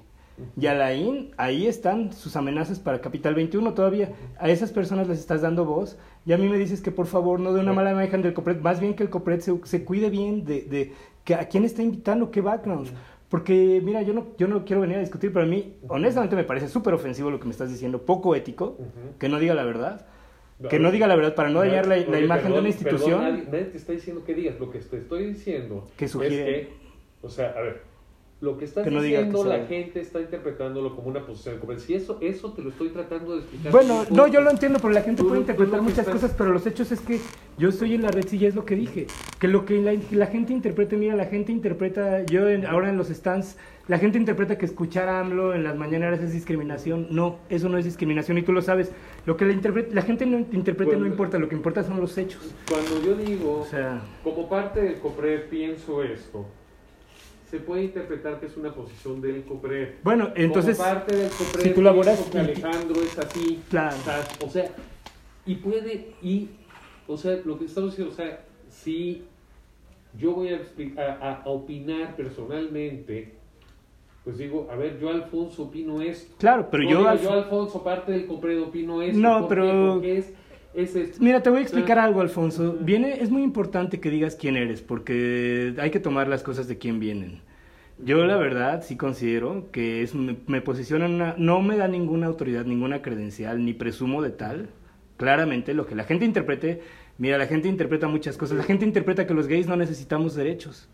[0.60, 4.12] Y Alain, ahí están sus amenazas para Capital 21 todavía.
[4.40, 5.98] A esas personas les estás dando voz.
[6.26, 8.60] Y a mí me dices que por favor no de una mala imagen del COPRED,
[8.62, 11.82] más bien que el COPRED se, se cuide bien de, de que a quién está
[11.82, 12.92] invitando, qué backgrounds.
[13.30, 16.46] Porque, mira, yo no, yo no quiero venir a discutir, pero a mí, honestamente, me
[16.46, 18.78] parece súper ofensivo lo que me estás diciendo, poco ético,
[19.20, 20.06] que no diga la verdad.
[20.70, 23.20] Que no diga la verdad para no dañar la, la imagen de perdón, una institución.
[23.20, 24.60] perdón, nadie, nadie te está diciendo que digas.
[24.60, 26.74] Lo que te estoy diciendo Que sugiere- es que,
[27.22, 27.82] o sea, a ver,
[28.40, 31.80] lo que estás Que no diciendo que la gente está interpretándolo como una posición de
[31.80, 33.72] Si eso, eso te lo estoy tratando de explicar.
[33.72, 36.66] Bueno, no, yo lo entiendo, pero la gente puede interpretar muchas estás- cosas, pero los
[36.68, 37.20] hechos es que
[37.58, 39.08] yo estoy en la red, sí, ya es lo que dije.
[39.40, 42.98] Que lo que la, la gente interprete, mira, la gente interpreta, yo en- ahora en
[42.98, 47.08] los stands, la gente interpreta que escuchar a AMLO en las mañaneras es discriminación.
[47.10, 48.92] No, eso no es discriminación y tú lo sabes.
[49.26, 52.00] Lo que la, interprete- la gente no interprete Bueno, no importa, lo que importa son
[52.00, 52.54] los hechos.
[52.70, 56.46] Cuando yo digo, O sea, como parte del COPRED, pienso esto,
[57.50, 59.96] se puede interpretar que es una posición del COPRED.
[60.04, 63.62] bueno, entonces, como parte del COPRED, si tú laboras que Alejandro es así.
[63.70, 63.96] Claro.
[63.98, 64.72] o sea, O sea,
[65.46, 66.50] y puede, y,
[67.08, 69.24] o sea, lo que estamos diciendo, o sea, si
[70.18, 70.62] yo voy a,
[71.22, 73.36] a, opinar personalmente,
[74.26, 76.36] pues digo, a ver, yo Alfonso opino esto.
[76.38, 76.98] claro, pero No yo...
[77.12, 79.20] digo, yo Alfonso, parte del COPRED, opino esto.
[79.20, 80.34] No, pero- es,
[80.78, 81.18] es esto.
[81.22, 82.06] Mira, te voy a explicar Ah.
[82.06, 82.78] algo, Alfonso.
[82.80, 86.78] Viene, es muy importante que digas quién eres, porque hay que tomar las cosas de
[86.78, 87.42] quién vienen.
[88.04, 91.88] Yo la verdad sí considero que es, me, me posiciona en una, no me da
[91.88, 94.70] ninguna autoridad, ninguna credencial, ni presumo de tal.
[95.18, 96.82] Claramente lo que la gente interprete,
[97.18, 98.56] mira, la gente interpreta muchas cosas.
[98.58, 100.88] La gente interpreta que los gays no necesitamos derechos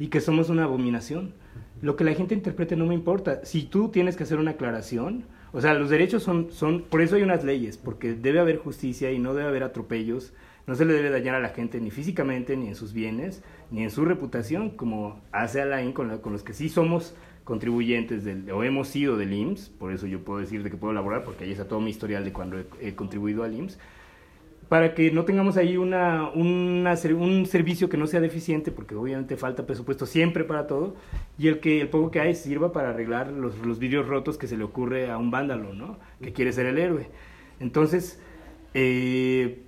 [0.00, 1.34] y que somos una abominación.
[1.82, 3.44] Lo que la gente interprete no me importa.
[3.44, 5.24] Si tú tienes que hacer una aclaración,
[5.54, 9.12] o sea, los derechos son, son, por eso hay unas leyes, porque debe haber justicia
[9.12, 10.34] y no debe haber atropellos,
[10.66, 13.40] no se le debe dañar a la gente ni físicamente, ni en sus bienes,
[13.70, 18.50] ni en su reputación, como hace Alain con, la, los que sí somos contribuyentes del,
[18.50, 21.44] o hemos sido del IMSS, por eso yo puedo decir de que puedo elaborar, porque
[21.44, 23.78] ahí está todo mi historial de cuando he, he contribuido al IMSS,
[24.68, 29.36] para que no tengamos ahí una, una, un servicio que no sea deficiente, porque obviamente
[29.36, 30.96] falta presupuesto siempre para todo,
[31.38, 34.46] y el que el poco que hay sirva para arreglar los, los vidrios rotos que
[34.46, 35.98] se le ocurre a un vándalo, ¿no?
[36.20, 37.08] Que quiere ser el héroe.
[37.60, 38.20] Entonces,
[38.74, 39.64] eh,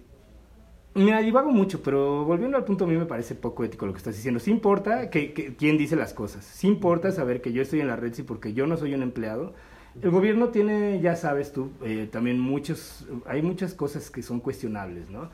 [0.96, 3.98] Mira, divago mucho, pero volviendo al punto, a mí me parece poco ético lo que
[3.98, 4.40] estás diciendo.
[4.40, 6.42] Sí importa que, quién dice las cosas.
[6.42, 9.02] Sí importa saber que yo estoy en la red, sí, porque yo no soy un
[9.02, 9.52] empleado.
[10.02, 15.08] El gobierno tiene, ya sabes tú, eh, también muchos, hay muchas cosas que son cuestionables,
[15.08, 15.30] ¿no?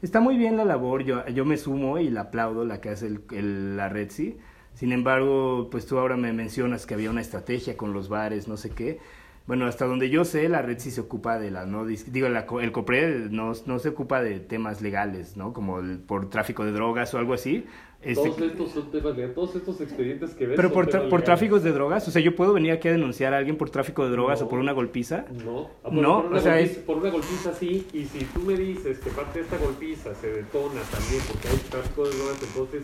[0.00, 3.06] Está muy bien la labor, yo, yo me sumo y la aplaudo, la que hace
[3.30, 4.10] el, la red.
[4.10, 8.56] Sin embargo, pues tú ahora me mencionas que había una estrategia con los bares, no
[8.56, 9.00] sé qué.
[9.46, 12.72] Bueno, hasta donde yo sé, la red se ocupa de la, no digo, la, el
[12.72, 15.52] COPRED no, no se ocupa de temas legales, ¿no?
[15.52, 17.64] Como por tráfico de drogas o algo así.
[18.02, 21.22] Este, todos estos son temas legales, todos estos expedientes que ves Pero por, tra por
[21.22, 24.04] tráficos de drogas, o sea, yo puedo venir aquí a denunciar a alguien por tráfico
[24.04, 24.46] de drogas No.
[24.46, 25.24] o por una golpiza.
[25.44, 28.24] No, Ah, No, por, una o sea, golpiza, es- por una golpiza sí, y si
[28.26, 32.16] tú me dices que parte de esta golpiza se detona también porque hay tráfico de
[32.16, 32.82] drogas, entonces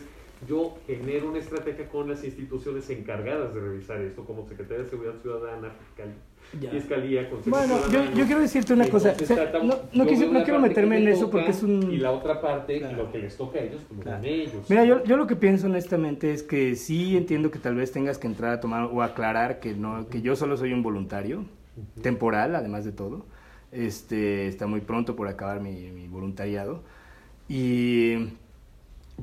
[0.49, 5.15] yo genero una estrategia con las instituciones encargadas de revisar esto, como Secretaría de Seguridad
[5.23, 5.73] Ciudadana.
[6.71, 9.15] Fiscalía, Consejo Bueno, yo, yo quiero decirte una cosa.
[9.21, 11.91] O sea, no, no, quise- no quiero meterme en me eso porque es un...
[11.91, 12.95] Y la otra parte, Claro.
[12.95, 14.23] y lo que les toca a ellos, como Claro.
[14.25, 14.69] ellos.
[14.69, 18.19] Mira, yo, yo lo que pienso honestamente es que sí entiendo que tal vez tengas
[18.19, 21.45] que entrar a tomar o aclarar que no que yo solo soy un voluntario,
[22.03, 23.25] temporal además de todo.
[23.71, 26.83] Este, está muy pronto por acabar mi, mi voluntariado.
[27.49, 28.29] Y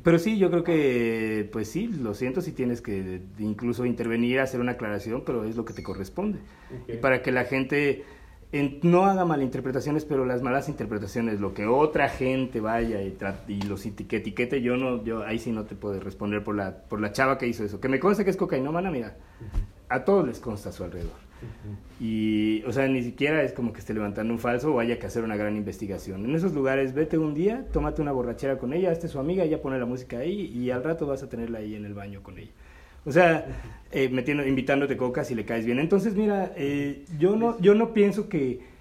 [0.03, 4.59] pero sí, yo creo que pues sí, lo siento si tienes que incluso intervenir, hacer
[4.61, 6.39] una aclaración, pero es lo que te corresponde.
[6.87, 8.05] Y para que la gente
[8.51, 13.17] en- no haga malinterpretaciones, pero las malas interpretaciones, lo que otra gente vaya y,
[13.47, 16.77] y los etiquete, etiquete, yo no, yo ahí sí no te puedo responder por la,
[16.83, 17.79] por la chava que hizo eso.
[17.79, 19.17] Que me consta que es cocainómana, mira,
[19.89, 21.28] a todos les consta a su alrededor.
[21.99, 25.05] Y, o sea, ni siquiera es como que esté levantando un falso o haya que
[25.07, 26.25] hacer una gran investigación.
[26.25, 29.61] En esos lugares, vete un día, tómate una borrachera con ella, hazte su amiga, ella
[29.61, 32.37] pone la música ahí y al rato vas a tenerla ahí en el baño con
[32.37, 32.51] ella.
[33.05, 33.45] O sea,
[33.91, 35.79] eh, metiendo, invitándote coca si le caes bien.
[35.79, 38.79] Entonces, mira, eh, yo, no, yo no pienso que...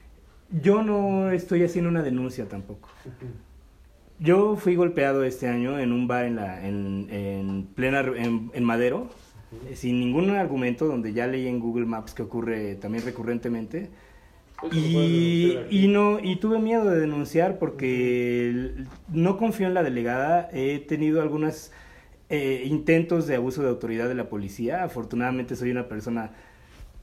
[0.63, 2.89] Yo no estoy haciendo una denuncia tampoco.
[4.19, 8.65] Yo fui golpeado este año en un bar en, la, en, en plena en, en
[8.65, 9.11] Madero,
[9.75, 13.89] sin ningún argumento, donde ya leí en Google Maps que ocurre también recurrentemente.
[14.61, 18.73] Puedes Y, y no y tuve miedo de denunciar porque
[19.13, 20.49] no confío en la delegada.
[20.53, 21.71] He tenido algunos
[22.65, 24.83] intentos de abuso de autoridad de la policía.
[24.85, 26.33] Afortunadamente soy una persona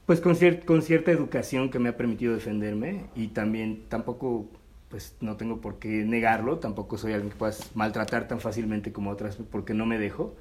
[0.04, 4.46] pues con, cier- con cierta educación que me ha permitido defenderme y también tampoco
[4.88, 9.10] pues no tengo por qué negarlo, tampoco soy alguien que puedas maltratar tan fácilmente como
[9.10, 10.36] otras porque no me dejo,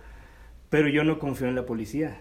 [0.75, 2.17] pero yo no confío en la policía.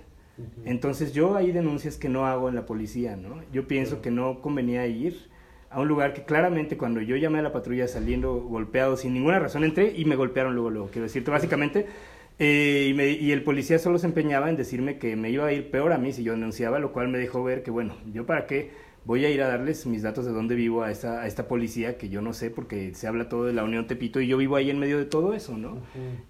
[0.64, 3.42] Entonces yo hay denuncias que no hago en la policía, ¿no?
[3.52, 5.28] Yo pienso que no convenía ir
[5.70, 9.40] a un lugar que claramente cuando yo llamé a la patrulla saliendo golpeado sin ninguna
[9.40, 10.86] razón entré y me golpearon luego, luego.
[10.92, 11.86] Quiero decirte, básicamente,
[12.38, 15.52] eh, y, me- y el policía solo se empeñaba en decirme que me iba a
[15.52, 18.24] ir peor a mí si yo denunciaba, lo cual me dejó ver que, bueno, yo
[18.24, 18.70] para qué
[19.04, 21.98] voy a ir a darles mis datos de dónde vivo a esta, a esta policía
[21.98, 24.56] que yo no sé porque se habla todo de la Unión Tepito y yo vivo
[24.56, 25.78] ahí en medio de todo eso, ¿no?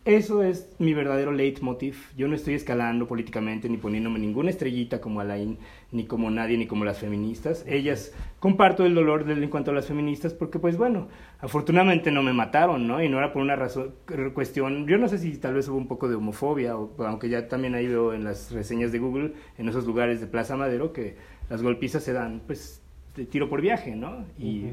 [0.05, 1.97] Eso es mi verdadero leitmotiv.
[2.17, 5.59] Yo no estoy escalando políticamente ni poniéndome ninguna estrellita como Alain,
[5.93, 7.65] ni como nadie, ni como las feministas.
[7.69, 11.09] Ellas comparto el dolor de, en cuanto a las feministas porque, pues bueno,
[11.41, 13.03] afortunadamente no me mataron, ¿no?
[13.03, 13.95] Y no era por una razón,
[14.35, 14.87] cuestión.
[14.89, 17.75] Yo no sé si tal vez hubo un poco de homofobia, o, aunque ya también
[17.75, 21.17] ahí veo en las reseñas de Google, en esos lugares de Plaza Madero, que
[21.49, 22.83] las golpizas se dan, pues,
[23.17, 24.25] de tiro por viaje, ¿no?
[24.39, 24.67] Y.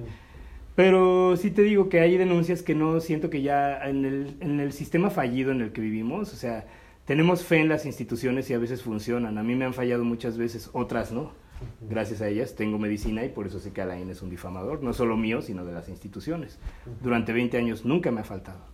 [0.76, 4.60] Pero sí te digo que hay denuncias que no siento que ya en el, en
[4.60, 6.66] el sistema fallido en el que vivimos, o sea,
[7.06, 9.38] tenemos fe en las instituciones y a veces funcionan.
[9.38, 11.34] A mí me han fallado muchas veces, otras no.
[11.82, 14.94] Gracias a ellas tengo medicina y por eso sé que Alain es un difamador, no
[14.94, 16.58] solo mío, sino de las instituciones.
[17.04, 18.66] Durante 20 años nunca me ha faltado.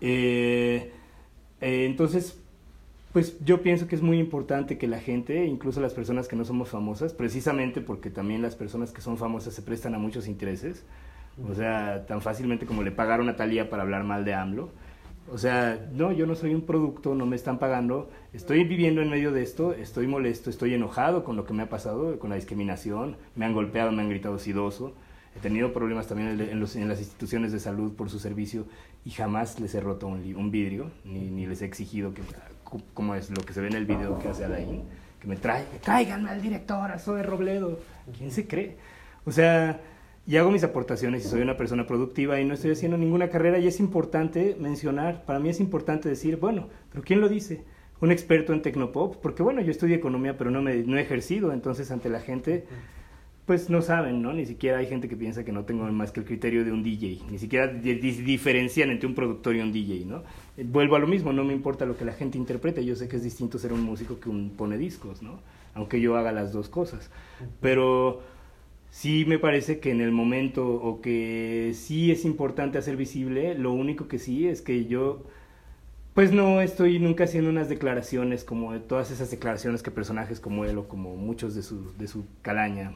[0.00, 0.92] Eh,
[1.60, 2.40] eh, entonces,
[3.14, 6.44] pues yo pienso que es muy importante que la gente, incluso las personas que no
[6.44, 10.84] somos famosas, precisamente porque también las personas que son famosas se prestan a muchos intereses,
[11.48, 14.70] o sea, tan fácilmente como le pagaron a Talía para hablar mal de AMLO,
[15.32, 19.10] O sea, no, yo no soy un producto, no me están pagando, estoy viviendo en
[19.10, 22.36] medio de esto, estoy molesto, estoy enojado con lo que me ha pasado, con la
[22.36, 24.92] discriminación, me han golpeado, me han gritado sidoso,
[25.36, 28.66] he tenido problemas también en, los, las instituciones de salud por su servicio
[29.04, 32.22] y jamás les he roto un, un vidrio, ni, ni, les he exigido que,
[32.94, 34.82] como es lo que se ve en el video que hace Alain,
[35.20, 37.78] que me traiga, tráiganme al director, a Zoe Robledo,
[38.16, 38.76] ¿quién se cree?
[39.24, 39.80] O sea,
[40.26, 43.58] y hago mis aportaciones y soy una persona productiva y no estoy haciendo ninguna carrera
[43.58, 47.62] y es importante mencionar, para mí es importante decir, bueno, pero ¿quién lo dice?
[48.00, 51.52] Un experto en tecnopop, porque bueno, yo estudié economía pero no, me, no he ejercido,
[51.52, 52.64] entonces ante la gente
[53.46, 54.32] pues no saben, ¿no?
[54.32, 56.82] Ni siquiera hay gente que piensa que no tengo más que el criterio de un
[56.82, 60.22] DJ, ni siquiera diferencian entre un productor y un DJ, ¿no?
[60.56, 63.16] Vuelvo a lo mismo, no me importa lo que la gente interprete, yo sé que
[63.16, 65.40] es distinto ser un músico que un pone discos, ¿no?
[65.74, 67.10] Aunque yo haga las dos cosas,
[67.60, 68.22] pero
[68.90, 73.72] sí me parece que en el momento o que sí es importante hacer visible, lo
[73.72, 75.24] único que sí es que yo
[76.14, 80.64] pues no estoy nunca haciendo unas declaraciones como de todas esas declaraciones que personajes como
[80.64, 82.94] él o como muchos de su, de su calaña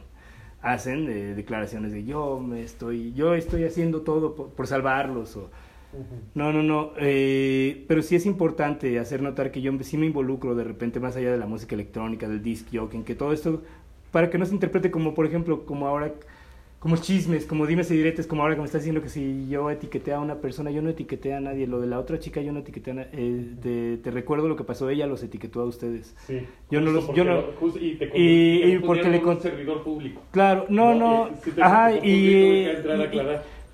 [0.61, 5.51] hacen de declaraciones de yo me estoy yo estoy haciendo todo por, salvarlos o
[6.35, 10.55] no no no eh, pero sí es importante hacer notar que yo sí me involucro
[10.55, 13.63] de repente más allá de la música electrónica del disc jockey que todo esto
[14.11, 16.13] para que no se interprete como, por ejemplo, como ahora,
[16.79, 19.69] como chismes, como dimes y diretes, como ahora que me estás diciendo que si yo
[19.69, 21.67] etiqueté a una persona, yo no etiqueté a nadie.
[21.67, 23.11] Lo de la otra chica, yo no etiqueté a nadie.
[23.15, 26.15] Eh, te, recuerdo lo que pasó, ella los etiquetó a ustedes.
[26.27, 26.47] Sí.
[26.71, 27.13] Yo no los.
[27.15, 27.43] Yo no,
[27.81, 30.23] y, te y, porque le un servidor público.
[30.31, 31.31] Claro, no, no.
[31.61, 32.69] ajá, y.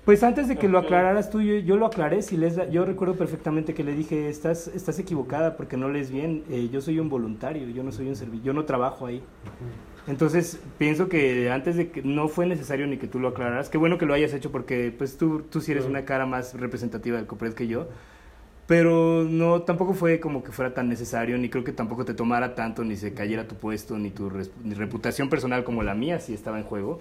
[0.03, 2.21] Pues antes de que lo aclararas tú, yo, lo aclaré.
[2.21, 6.43] Si les yo recuerdo perfectamente que le dije, estás, estás equivocada porque no lees bien.
[6.49, 9.23] Eh, yo soy un voluntario, yo no soy un servidor, yo no trabajo ahí.
[10.07, 13.77] Entonces, pienso que antes de que no fue necesario ni que tú lo aclararas, qué
[13.77, 17.17] bueno que lo hayas hecho porque pues tú, tú sí eres una cara más representativa
[17.17, 17.87] del COPRED que yo,
[18.67, 22.55] pero no, tampoco fue como que fuera tan necesario, ni creo que tampoco te tomara
[22.55, 26.59] tanto, ni se cayera tu puesto, ni tu reputación personal como la mía si estaba
[26.59, 26.99] en juego,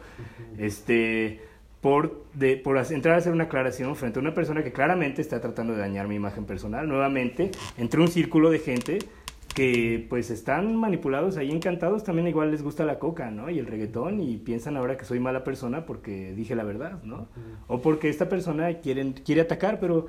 [0.58, 1.40] este,
[1.80, 5.40] por, de, por entrar a hacer una aclaración frente a una persona que claramente está
[5.40, 8.98] tratando de dañar mi imagen personal, nuevamente, entre un círculo de gente
[9.54, 13.48] que pues están manipulados ahí encantados, también igual les gusta la coca, ¿no?
[13.48, 17.28] Y el reggaetón y piensan ahora que soy mala persona porque dije la verdad, ¿no?
[17.68, 20.08] O porque esta persona quiere, quiere atacar, pero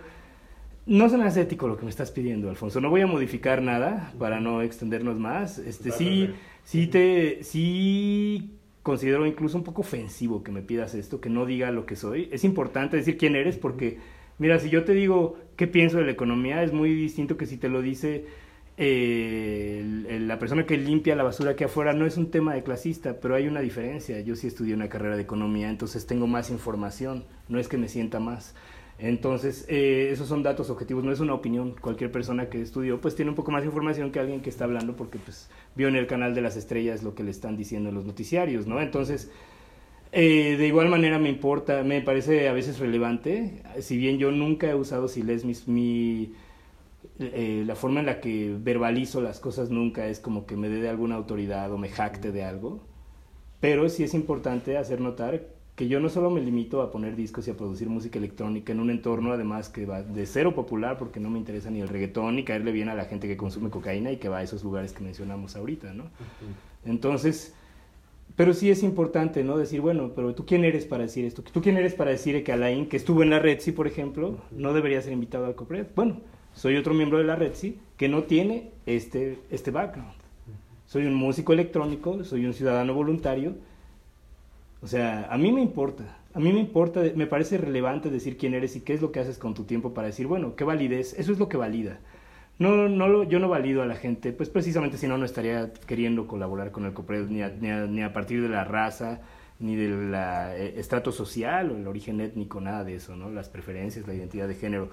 [0.87, 2.81] no se me hace ético lo que me estás pidiendo, Alfonso.
[2.81, 5.59] No voy a modificar nada para no extendernos más.
[5.59, 6.31] Este sí,
[6.63, 11.69] sí te, sí considero incluso un poco ofensivo que me pidas esto, que no diga
[11.69, 12.29] lo que soy.
[12.31, 13.99] Es importante decir quién eres porque,
[14.39, 17.57] mira, si yo te digo qué pienso de la economía, es muy distinto que si
[17.57, 18.25] te lo dice
[18.77, 23.19] eh, la persona que limpia la basura aquí afuera no es un tema de clasista,
[23.19, 24.19] pero hay una diferencia.
[24.19, 27.87] Yo sí estudié una carrera de economía, entonces tengo más información, no es que me
[27.87, 28.53] sienta más.
[28.97, 31.75] Entonces, eh, esos son datos objetivos, no es una opinión.
[31.79, 34.65] Cualquier persona que estudió, pues tiene un poco más de información que alguien que está
[34.65, 37.89] hablando porque pues vio en el canal de las estrellas lo que le están diciendo
[37.89, 38.81] en los noticiarios, ¿no?
[38.81, 39.31] Entonces,
[40.11, 44.69] eh, de igual manera me importa, me parece a veces relevante, si bien yo nunca
[44.69, 46.33] he usado Siles, mi
[47.19, 50.81] eh, la forma en la que verbalizo las cosas nunca es como que me dé
[50.81, 52.81] de alguna autoridad o me jacte de algo,
[53.59, 57.47] pero sí es importante hacer notar que yo no solo me limito a poner discos
[57.47, 61.19] y a producir música electrónica en un entorno además que va de cero popular porque
[61.19, 64.11] no me interesa ni el reggaetón ni caerle bien a la gente que consume cocaína
[64.11, 66.05] y que va a esos lugares que mencionamos ahorita, ¿no?
[66.85, 67.53] Entonces,
[68.37, 69.57] pero sí es importante, ¿no?
[69.57, 71.41] Decir, bueno, pero tú quién eres para decir esto?
[71.41, 74.37] ¿Tú quién eres para decir que Alain, que estuvo en la Red, sí, por ejemplo,
[74.51, 75.87] no debería ser invitado al COPRED?
[75.95, 76.21] Bueno,
[76.55, 80.13] soy otro miembro de la red, sí, que no tiene este, este background.
[80.87, 83.55] Soy un músico electrónico, soy un ciudadano voluntario.
[84.81, 88.53] O sea, a mí me importa, a mí me importa, me parece relevante decir quién
[88.53, 91.13] eres y qué es lo que haces con tu tiempo para decir, bueno, qué validez,
[91.17, 91.99] eso es lo que valida.
[92.57, 96.25] No, no, yo no valido a la gente, pues precisamente si no, no estaría queriendo
[96.25, 99.19] colaborar con el COPRED ni a, ni a, partir de la raza,
[99.59, 103.29] ni del eh, estrato social o el origen étnico, nada de eso, ¿no?
[103.29, 104.89] Las preferencias, la identidad de género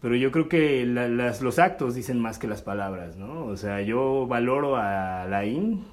[0.00, 3.44] pero yo creo que las, los actos dicen más que las palabras, ¿no?
[3.44, 5.84] O sea, yo valoro a Laín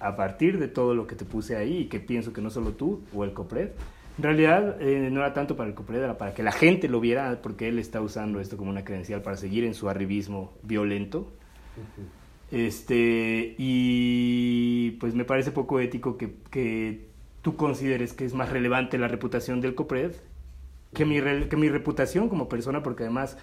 [0.00, 2.72] a partir de todo lo que te puse ahí y que pienso que no solo
[2.72, 3.70] tú o el COPRED.
[4.18, 7.00] En realidad eh, no era tanto para el COPRED, era para que la gente lo
[7.00, 11.32] viera porque él está usando esto como una credencial para seguir en su arribismo violento.
[12.50, 17.08] Este, y pues me parece poco ético que, que
[17.42, 20.12] tú consideres que es más relevante la reputación del COPRED
[20.96, 23.36] que mi, que mi reputación como persona, porque además,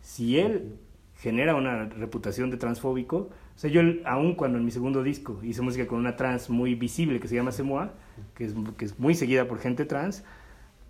[0.00, 0.74] si él
[1.14, 5.62] genera una reputación de transfóbico, o sea, yo aún cuando en mi segundo disco hice
[5.62, 7.94] música con una trans muy visible que se llama Semoa,
[8.34, 10.24] que es, que es muy seguida por gente trans,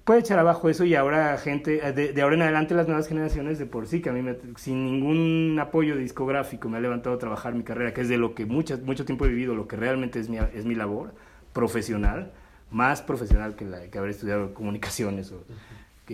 [0.05, 3.07] puede echar abajo eso y ahora gente, eh, de, de, ahora en adelante las nuevas
[3.07, 7.17] generaciones de por sí, que a mí me, sin ningún apoyo discográfico me ha levantado
[7.17, 9.69] a trabajar mi carrera, que es de lo que mucho, mucho tiempo he vivido, lo
[9.69, 11.13] que realmente es mi, es mi labor
[11.53, 12.33] profesional,
[12.71, 15.45] más profesional que, la, que haber estudiado comunicaciones o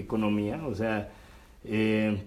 [0.01, 1.11] economía, o sea,
[1.65, 2.23] eh,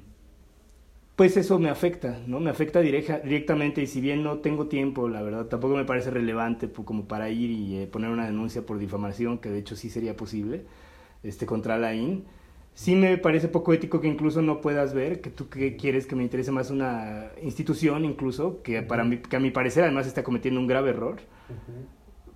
[1.17, 2.39] pues eso me afecta, ¿no?
[2.39, 6.11] Me afecta directa, directamente y si bien no tengo tiempo, la verdad, tampoco me parece
[6.11, 9.89] relevante como para ir y eh, poner una denuncia por difamación, que de hecho sí
[9.89, 10.65] sería posible
[11.23, 12.25] este, contra la IN.
[12.75, 16.15] Sí me parece poco ético que incluso no puedas ver, que tú que quieres que
[16.15, 20.23] me interese más una institución incluso, que, para mí, que a mi parecer además está
[20.23, 21.17] cometiendo un grave error,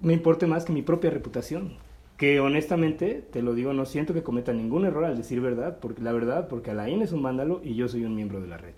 [0.01, 1.77] me importe más que mi propia reputación.
[2.21, 6.03] Que honestamente, te lo digo, no siento que cometa ningún error al decir verdad, porque
[6.03, 8.75] la verdad, porque Alain es un vándalo y yo soy un miembro de la red.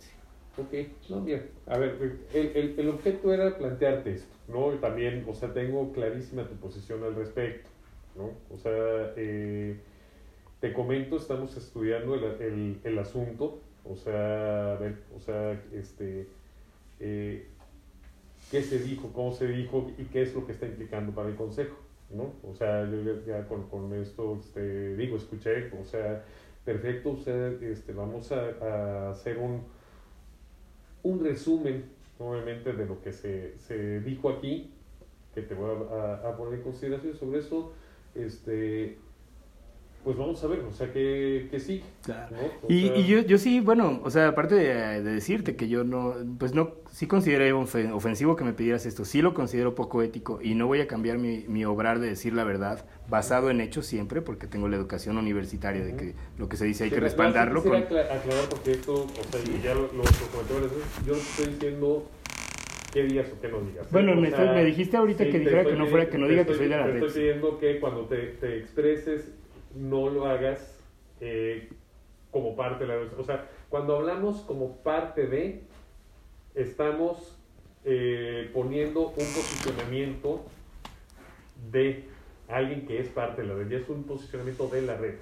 [0.57, 0.73] Ok,
[1.09, 1.49] no, bien.
[1.65, 4.73] A ver, el, el, el objeto era plantearte esto, ¿no?
[4.73, 7.67] Y también, o sea, tengo clarísima tu posición al respecto,
[8.15, 8.29] ¿no?
[8.49, 9.75] O sea, eh,
[10.61, 16.29] te comento, estamos estudiando el, el, el, asunto, o sea, a ver, o sea, este,
[17.01, 17.45] eh,
[18.49, 21.35] qué se dijo, cómo se dijo y qué es lo que está implicando para el
[21.35, 21.75] Consejo,
[22.13, 22.33] ¿no?
[22.43, 26.23] O sea, yo ya con, con esto, este, digo, escuché, o sea,
[26.65, 29.63] perfecto, o sea, este, vamos a, a hacer un,
[31.03, 31.85] un resumen,
[32.19, 34.73] obviamente, de lo que se, se dijo aquí,
[35.33, 37.73] que te voy a, a poner en consideración sobre eso,
[38.15, 38.97] este,
[40.03, 41.81] pues vamos a ver, o sea, que, que sí.
[42.03, 42.35] Claro.
[42.35, 42.67] ¿no?
[42.67, 42.97] Y, sea...
[42.97, 46.53] y yo, yo sí, bueno, o sea, aparte de, de, decirte que yo no, pues
[46.53, 50.67] no, sí consideré ofensivo que me pidieras esto, sí lo considero poco ético y no
[50.67, 54.45] voy a cambiar mi, mi obrar de decir la verdad, basado en hechos siempre, porque
[54.45, 57.63] tengo la educación universitaria de que lo que se dice hay que respaldarlo.
[57.63, 57.75] Con...
[57.75, 59.61] aclarar porque esto, o sea, sí.
[59.63, 60.75] ya lo, lo, lo comenté
[61.05, 62.05] yo estoy diciendo
[62.91, 63.91] qué digas o qué no digas.
[63.91, 66.45] Bueno, me, sea, me, dijiste ahorita sí, que dijera que no fuera, que no diga
[66.45, 67.03] que soy de la red.
[67.03, 69.31] Estoy pidiendo que cuando te, te expreses
[69.75, 70.79] no lo hagas
[71.19, 71.69] eh,
[72.31, 75.63] como parte de la O sea, cuando hablamos como parte de,
[76.55, 77.37] estamos
[77.85, 80.45] eh, poniendo un posicionamiento
[81.71, 82.05] de
[82.47, 85.15] alguien que es parte de la red, y es un posicionamiento de la red.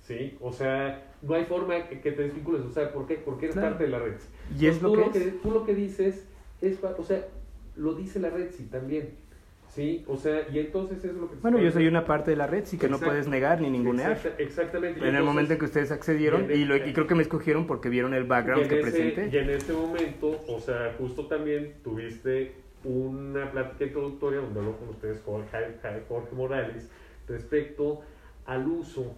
[0.00, 0.36] ¿Sí?
[0.40, 2.62] O sea, no hay forma que, que te desvincules.
[2.62, 3.16] O sea, ¿por qué?
[3.16, 3.70] Porque eres claro.
[3.70, 4.16] parte de la red.
[4.58, 5.20] Y es lo, tú que, lo que.
[5.42, 6.26] Tú lo que dices
[6.60, 7.26] es, o sea,
[7.76, 9.16] lo dice la red sí también.
[9.70, 11.36] Sí, o sea, y entonces es lo que...
[11.36, 13.06] Bueno, yo soy una parte de la red, sí que Exacto.
[13.06, 14.12] no puedes negar ni ningunear.
[14.12, 15.08] Exacta, exactamente.
[15.08, 17.68] En el momento en que ustedes accedieron, y, y, lo, y, creo que me escogieron
[17.68, 19.30] porque vieron el background que ese, presenté.
[19.32, 22.52] Y en ese momento, o sea, justo también tuviste
[22.82, 25.58] una plática introductoria donde habló con ustedes Jorge,
[26.08, 26.90] Jorge Morales
[27.28, 28.00] respecto
[28.46, 29.14] al uso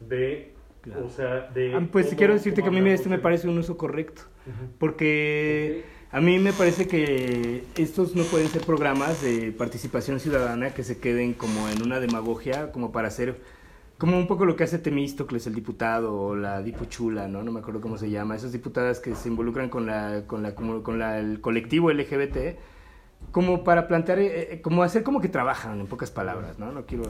[0.00, 0.54] de...
[0.80, 1.06] Claro.
[1.06, 1.74] O sea, de...
[1.76, 4.68] Ah, pues quiero decirte que a mí este me parece un uso correcto, uh -huh.
[4.80, 5.84] porque...
[5.84, 6.01] Okay.
[6.12, 10.98] A mí me parece que estos no pueden ser programas de participación ciudadana que se
[10.98, 13.40] queden como en una demagogia, como para hacer,
[13.96, 17.42] como un poco lo que hace Temístocles, el diputado, o la dipuchula, ¿no?
[17.42, 18.36] No me acuerdo cómo se llama.
[18.36, 22.58] Esas diputadas que se involucran con, la, con, la, como, con la, el colectivo LGBT,
[23.30, 26.72] como para plantear, eh, como hacer como que trabajan, en pocas palabras, ¿no?
[26.72, 27.04] No quiero...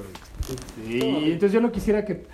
[0.88, 2.24] Y entonces yo no quisiera que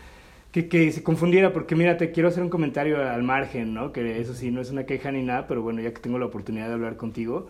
[0.52, 3.92] que, que, se confundiera, porque mira, te quiero hacer un comentario al margen, ¿no?
[3.92, 6.26] Que eso sí, no es una queja ni nada, pero bueno, ya que tengo la
[6.26, 7.48] oportunidad de hablar contigo,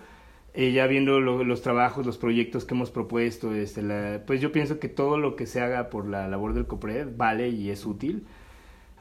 [0.54, 4.50] eh, ya viendo lo, los trabajos, los proyectos que hemos propuesto, este, la, pues yo
[4.50, 7.86] pienso que todo lo que se haga por la labor del COPRED vale y es
[7.86, 8.26] útil.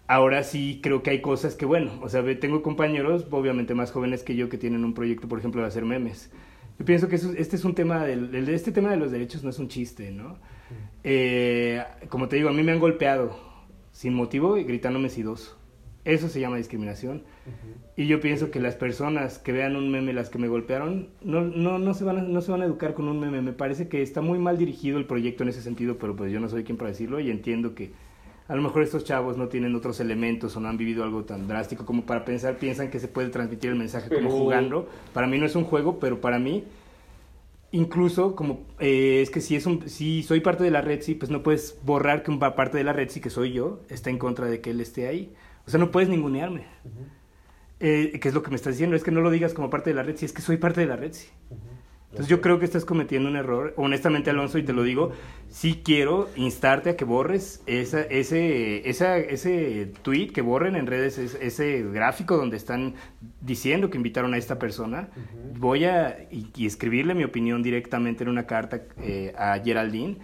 [0.07, 4.23] Ahora sí creo que hay cosas que, bueno, o sea, tengo compañeros, obviamente más jóvenes
[4.23, 6.31] que yo, que tienen un proyecto, por ejemplo, de hacer memes.
[6.79, 9.49] Yo pienso que eso, este es un tema, del, este tema de los derechos no
[9.49, 10.37] es un chiste, ¿no?
[11.03, 13.46] Eh, como te digo, a mí me han golpeado,
[13.97, 15.57] sin motivo y gritándome sidoso.
[16.05, 17.23] Eso se llama discriminación.
[17.47, 18.03] Uh -huh.
[18.03, 21.41] Y yo pienso que las personas que vean un meme, las que me golpearon, no,
[21.41, 23.41] no, no, se van a, no se van a educar con un meme.
[23.41, 26.39] Me parece que está muy mal dirigido el proyecto en ese sentido, pero pues yo
[26.39, 27.89] no soy quien para decirlo y entiendo que
[28.47, 31.47] a lo mejor estos chavos no tienen otros elementos o no han vivido algo tan
[31.47, 34.21] drástico como para pensar, piensan que se puede transmitir el mensaje pero...
[34.21, 34.87] como jugando.
[35.11, 36.65] Para mí no es un juego, pero para mí
[37.71, 41.15] incluso como eh, es que si es un si soy parte de la red sí
[41.15, 44.09] pues no puedes borrar que una parte de la red sí que soy yo está
[44.09, 45.33] en contra de que él esté ahí
[45.65, 47.07] o sea no puedes ningunearme uh -huh.
[47.79, 49.89] eh, que es lo que me estás diciendo es que no lo digas como parte
[49.89, 51.76] de la red sí es que soy parte de la red sí uh -huh.
[52.17, 55.11] Entonces yo creo que estás cometiendo un error honestamente Alonso y te lo digo
[55.49, 61.19] sí quiero instarte a que borres esa, ese esa, ese tweet que borren en redes
[61.19, 62.95] ese, ese gráfico donde están
[63.41, 65.59] diciendo que invitaron a esta persona uh -huh.
[65.59, 70.17] voy a y, y, escribirle mi opinión directamente en una carta eh, a Geraldine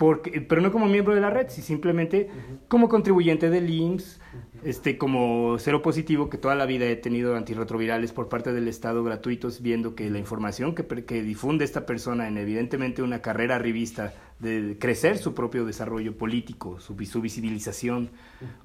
[0.00, 2.58] porque, pero no como miembro de la red, sino simplemente uh -huh.
[2.68, 4.18] como contribuyente del IMSS.
[4.64, 9.02] Este, como cero positivo, que toda la vida he tenido antirretrovirales por parte del Estado
[9.04, 14.12] gratuitos, viendo que la información que, que difunde esta persona en evidentemente una carrera revista
[14.40, 18.10] de crecer su propio desarrollo político, su, su visibilización.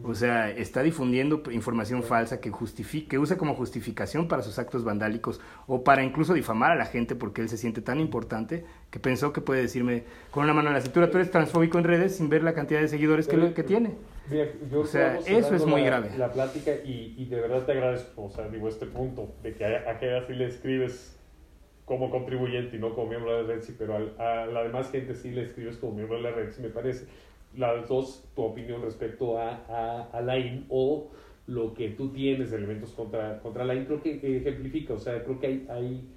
[0.04, 2.52] O sea, está difundiendo información falsa que,
[3.10, 7.16] que usa como justificación para sus actos vandálicos o para incluso difamar a la gente
[7.16, 10.76] porque él se siente tan importante que pensó que puede decirme con una mano en
[10.76, 13.64] la cintura, tú eres transfóbico en redes sin ver la cantidad de seguidores que, que
[13.64, 13.96] tiene.
[14.74, 16.12] o sea, eso es muy grave.
[16.18, 19.66] La plática y, y, de verdad te agradezco, o sea, digo, este punto de que
[19.66, 21.16] a, a qué así le escribes
[21.86, 25.16] como contribuyente y no como miembro de la red, sí, pero a, la demás gente
[25.16, 27.06] sí le escribes como miembro de la red, sí me parece.
[27.56, 30.36] Las dos, tu opinión respecto a, a, a
[30.70, 31.12] o
[31.48, 35.24] lo que tú tienes de elementos contra, contra la IN, creo que, ejemplifica, o sea,
[35.24, 36.10] creo que hay, hay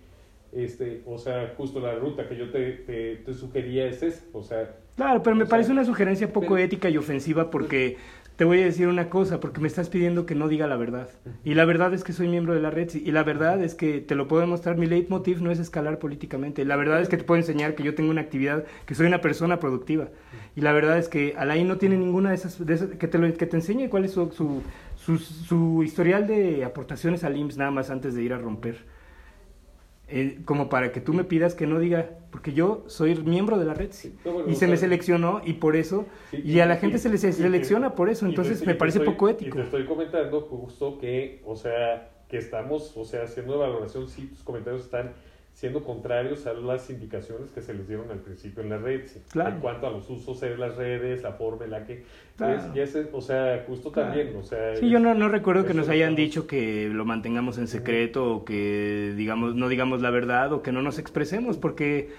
[0.53, 4.43] este, o sea, justo la ruta que yo te, te, te sugería es esa, o
[4.43, 4.75] sea...
[4.97, 7.99] Claro, pero me parece una sugerencia poco ética y ofensiva porque
[8.39, 11.09] te voy a decir una cosa, porque me estás pidiendo que no diga la verdad.
[11.43, 14.01] Y la verdad es que soy miembro de la red, y la verdad es que
[14.01, 16.65] te lo puedo demostrar, mi leitmotiv no es escalar políticamente.
[16.65, 19.21] La verdad es que te puedo enseñar que yo tengo una actividad, que soy una
[19.21, 20.11] persona productiva.
[20.55, 22.63] Y la verdad es que Alain no tiene ninguna de esas,
[22.97, 27.37] que, te lo, que te enseñe cuál es su, su, su historial de aportaciones al
[27.37, 28.85] IMSS nada más antes de ir a romper.
[30.11, 33.67] Eh, como para que tú me pidas que no diga, porque yo soy miembro de
[33.67, 33.91] la red
[34.47, 38.09] y se me seleccionó y por eso, y, a la gente se le selecciona por
[38.09, 39.59] eso, entonces me parece poco ético.
[39.59, 44.29] Y te estoy comentando justo que, o sea, que estamos, o sea, haciendo valoración, si
[44.29, 45.13] tus comentarios están
[45.59, 49.01] siendo contrarios a las indicaciones que se les dieron al principio en la red,
[49.35, 52.05] en cuanto a los usos de las redes, la forma en la que...
[53.13, 54.77] o sea, justo también, o sea...
[54.77, 58.45] Sí, yo no, no recuerdo que nos hayan dicho que lo mantengamos en secreto o
[58.45, 62.11] que digamos no digamos la verdad o que no nos expresemos, porque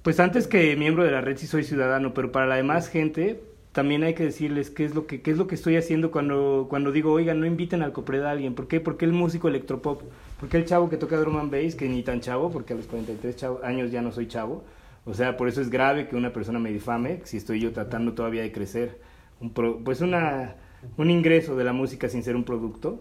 [0.00, 3.42] pues antes que miembro de la red sí soy ciudadano, pero para la demás gente
[3.72, 6.66] también hay que decirles qué es lo que, qué es lo que estoy haciendo cuando,
[6.70, 8.54] cuando digo, oigan, no inviten al Copred a alguien.
[8.54, 8.80] ¿Por qué?
[8.80, 10.00] Porque el músico electropop.
[10.40, 12.86] Porque el chavo que toca drum and bass, que ni tan chavo, porque a los
[12.86, 14.64] 43 años ya no soy chavo.
[15.06, 18.14] O sea, por eso es grave que una persona me difame, si estoy yo tratando
[18.14, 18.98] todavía de crecer.
[19.40, 19.50] Un
[19.84, 20.56] pues una,
[20.96, 23.00] un ingreso de la música sin ser un producto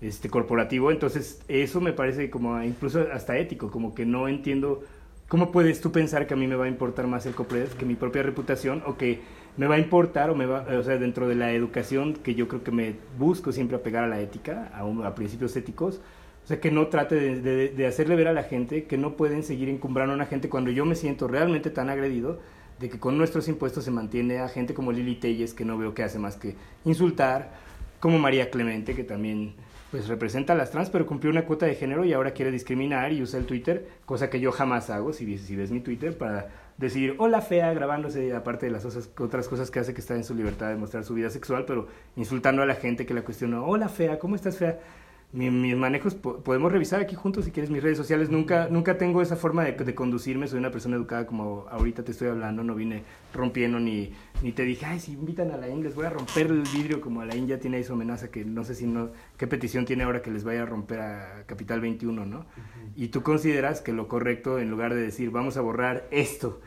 [0.00, 0.90] este corporativo.
[0.90, 4.82] Entonces, eso me parece como incluso hasta ético, como que no entiendo
[5.28, 7.86] cómo puedes tú pensar que a mí me va a importar más el Copred que
[7.86, 9.20] mi propia reputación o que
[9.56, 12.48] me va a importar o me va, o sea, dentro de la educación que yo
[12.48, 16.00] creo que me busco siempre apegar a la ética, a, a principios éticos,
[16.44, 19.42] o sea, que no trate de, de, hacerle ver a la gente que no pueden
[19.42, 22.38] seguir encumbrando a una gente cuando yo me siento realmente tan agredido
[22.78, 25.94] de que con nuestros impuestos se mantiene a gente como Lili Telles, que no veo
[25.94, 27.52] que hace más que insultar,
[27.98, 29.54] como María Clemente, que también
[29.90, 33.12] pues representa a las trans, pero cumplió una cuota de género y ahora quiere discriminar
[33.12, 36.48] y usa el Twitter, cosa que yo jamás hago, si, si ves mi Twitter, para
[36.76, 40.34] decir hola fea grabándose, aparte de las otras cosas que hace que está en su
[40.34, 41.86] libertad de mostrar su vida sexual, pero
[42.16, 44.80] insultando a la gente que la cuestionó, hola fea, ¿cómo estás fea?
[45.34, 48.30] Mis manejos podemos revisar aquí juntos si quieres mis redes sociales.
[48.30, 50.46] Nunca, nunca tengo esa forma de, de, conducirme.
[50.46, 52.62] Soy una persona educada como ahorita te estoy hablando.
[52.62, 54.12] No vine rompiendo ni,
[54.42, 57.00] ni te dije, ay, si invitan a la IN les voy a romper el vidrio
[57.00, 59.48] como a la IN ya tiene ahí su amenaza que no sé si no, qué
[59.48, 62.46] petición tiene ahora que les vaya a romper a Capital 21, ¿no?
[62.94, 66.60] Y tú consideras que lo correcto en lugar de decir, vamos a borrar esto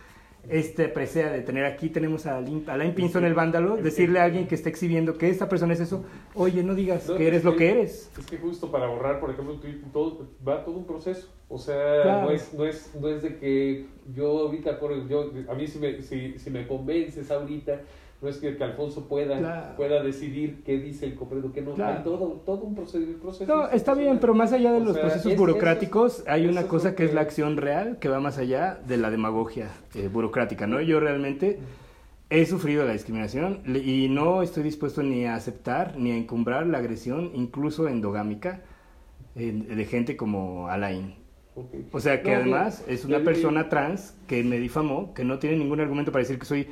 [0.49, 4.55] este presea de tener aquí, tenemos a Alain, Pinzón, el vándalo, decirle a alguien que
[4.55, 8.11] está exhibiendo que esta persona es eso, oye, no digas que eres lo que eres.
[8.17, 9.59] Es que justo para borrar, por ejemplo,
[9.91, 11.29] todo, va todo un proceso.
[11.49, 15.67] O sea, no, es, no, es, no es de que yo ahorita, yo, a mí
[15.67, 17.81] si me, si, si me convences ahorita,
[18.19, 21.75] no es que, Alfonso pueda, pueda decidir qué dice el Copredo, qué no.
[21.85, 23.45] Hay todo, todo un proceso.
[23.47, 27.13] no, está bien, pero más allá de los procesos burocráticos, hay una cosa que, es
[27.13, 30.81] la acción real, que va más allá de la demagogia eh, burocrática, ¿no?
[30.81, 31.59] Yo realmente
[32.31, 36.79] he sufrido la discriminación y no estoy dispuesto ni a aceptar ni a encumbrar la
[36.79, 38.61] agresión, incluso endogámica,
[39.35, 41.13] de gente como Alain.
[41.91, 45.79] O sea que además es una persona trans que me difamó, que no tiene ningún
[45.79, 46.67] argumento para decir que soy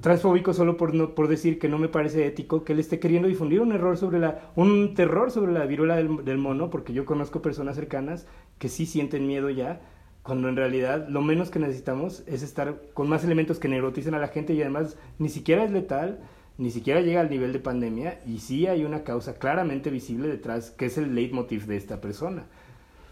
[0.00, 3.28] transfóbico solo por, no, por decir que no me parece ético que él esté queriendo
[3.28, 7.42] difundir un error sobre la, un terror sobre la viruela del, mono, porque yo conozco
[7.42, 8.26] personas cercanas
[8.58, 9.80] que sí sienten miedo ya,
[10.22, 14.18] cuando en realidad lo menos que necesitamos es estar con más elementos que neuroticen a
[14.18, 16.20] la gente y además ni siquiera es letal,
[16.58, 20.70] ni siquiera llega al nivel de pandemia y sí hay una causa claramente visible detrás
[20.70, 22.44] que es el leitmotiv de esta persona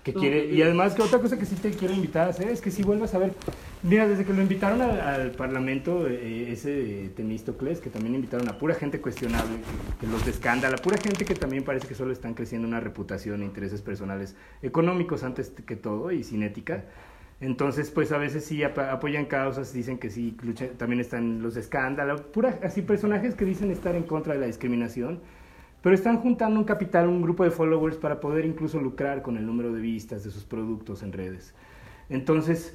[0.02, 2.70] quiere, y además que otra cosa que sí te quiero invitar a hacer es que
[2.70, 3.32] si vuelvas a ver,
[3.82, 8.74] mira, desde que lo invitaron al, Parlamento, eh, ese Temístocles, que también invitaron a pura
[8.74, 9.58] gente cuestionable,
[10.00, 13.42] que, los de escándalo, pura gente que también parece que solo están creciendo una reputación
[13.42, 16.84] e intereses personales económicos antes que todo y sin ética.
[17.40, 20.36] Entonces, pues a veces sí apoyan causas, dicen que sí,
[20.76, 24.46] también están los de escándalo, pura, así personajes que dicen estar en contra de la
[24.46, 25.20] discriminación
[25.82, 29.46] pero están juntando un capital, un grupo de followers para poder incluso lucrar con el
[29.46, 31.54] número de vistas de sus productos en redes.
[32.08, 32.74] Entonces,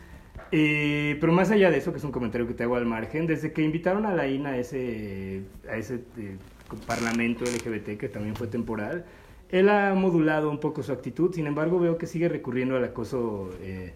[0.51, 3.27] Eh, pero más allá de eso, que es un comentario que te hago al margen,
[3.27, 6.37] desde que invitaron a la INA a ese, a ese eh,
[6.85, 9.05] parlamento LGBT, que también fue temporal,
[9.49, 13.51] él ha modulado un poco su actitud, sin embargo veo que sigue recurriendo al acoso
[13.61, 13.95] eh,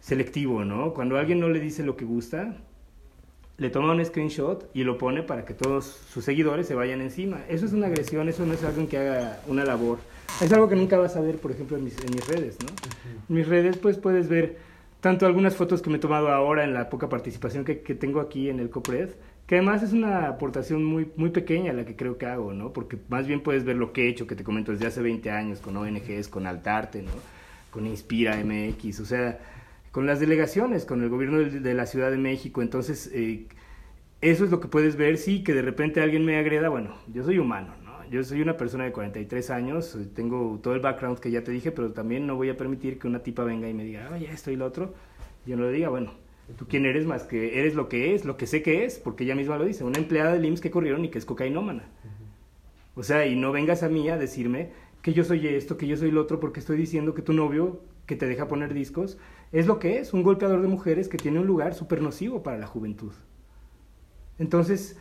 [0.00, 0.94] selectivo, ¿no?
[0.94, 2.56] Cuando alguien no le dice lo que gusta,
[3.56, 7.42] le toma un screenshot y lo pone para que todos sus seguidores se vayan encima.
[7.48, 9.98] Eso es una agresión, eso no es alguien que haga una labor.
[10.40, 12.68] Es algo que nunca vas a ver, por ejemplo, en mis, en mis redes, ¿no?
[13.28, 14.58] En mis redes, pues puedes ver
[15.00, 18.20] tanto algunas fotos que me he tomado ahora en la poca participación que, que tengo
[18.20, 19.10] aquí en el COPRED,
[19.46, 22.72] que además es una aportación muy, muy pequeña la que creo que hago, ¿no?
[22.72, 25.30] Porque más bien puedes ver lo que he hecho, que te comento desde hace 20
[25.30, 27.10] años, con ONGs, con Altarte, ¿no?
[27.70, 29.38] Con Inspira MX, o sea,
[29.94, 32.62] con las delegaciones, con el gobierno de, la Ciudad de México.
[32.62, 33.46] Entonces, eh,
[34.20, 37.22] eso es lo que puedes ver, sí, que de repente alguien me agreda, bueno, yo
[37.22, 38.04] soy humano, ¿no?
[38.10, 41.70] Yo soy una persona de 43 años, tengo todo el background que ya te dije,
[41.70, 44.50] pero también no voy a permitir que una tipa venga y me diga, oye, esto
[44.50, 44.94] y lo otro,
[45.46, 46.14] yo no le diga, bueno,
[46.58, 48.98] ¿tú quién eres más que eres lo que es, lo que sé que es?
[48.98, 51.84] Porque ella misma lo dice, una empleada del IMSS que corrieron y que es cocainómana.
[52.96, 54.70] O sea, y no vengas a mí a decirme
[55.02, 57.80] que yo soy esto, que yo soy lo otro, porque estoy diciendo que tu novio
[58.06, 59.18] que te deja poner discos
[59.52, 62.58] es lo que es, un golpeador de mujeres que tiene un lugar súper nocivo para
[62.58, 63.12] la juventud.
[64.38, 64.98] Entonces,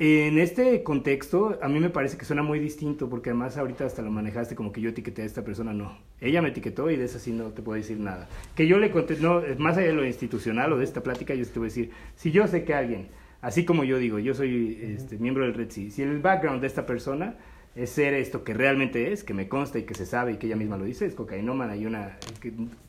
[0.00, 4.02] en este contexto, a mí me parece que suena muy distinto, porque además ahorita hasta
[4.02, 5.96] lo manejaste como que yo etiqueté a esta persona, no.
[6.20, 8.28] Ella me etiquetó y de esa sí no te puedo decir nada.
[8.56, 11.46] Que yo le conté, no, más allá de lo institucional o de esta plática, yo
[11.46, 13.06] te voy a decir, si yo sé que alguien,
[13.40, 16.66] así como yo digo, yo soy este, miembro del Red Sea, si el background de
[16.66, 17.36] esta persona
[17.76, 20.46] es ser esto que realmente es, que me consta y que se sabe y que
[20.46, 22.18] ella misma lo dice, es cocainómana y una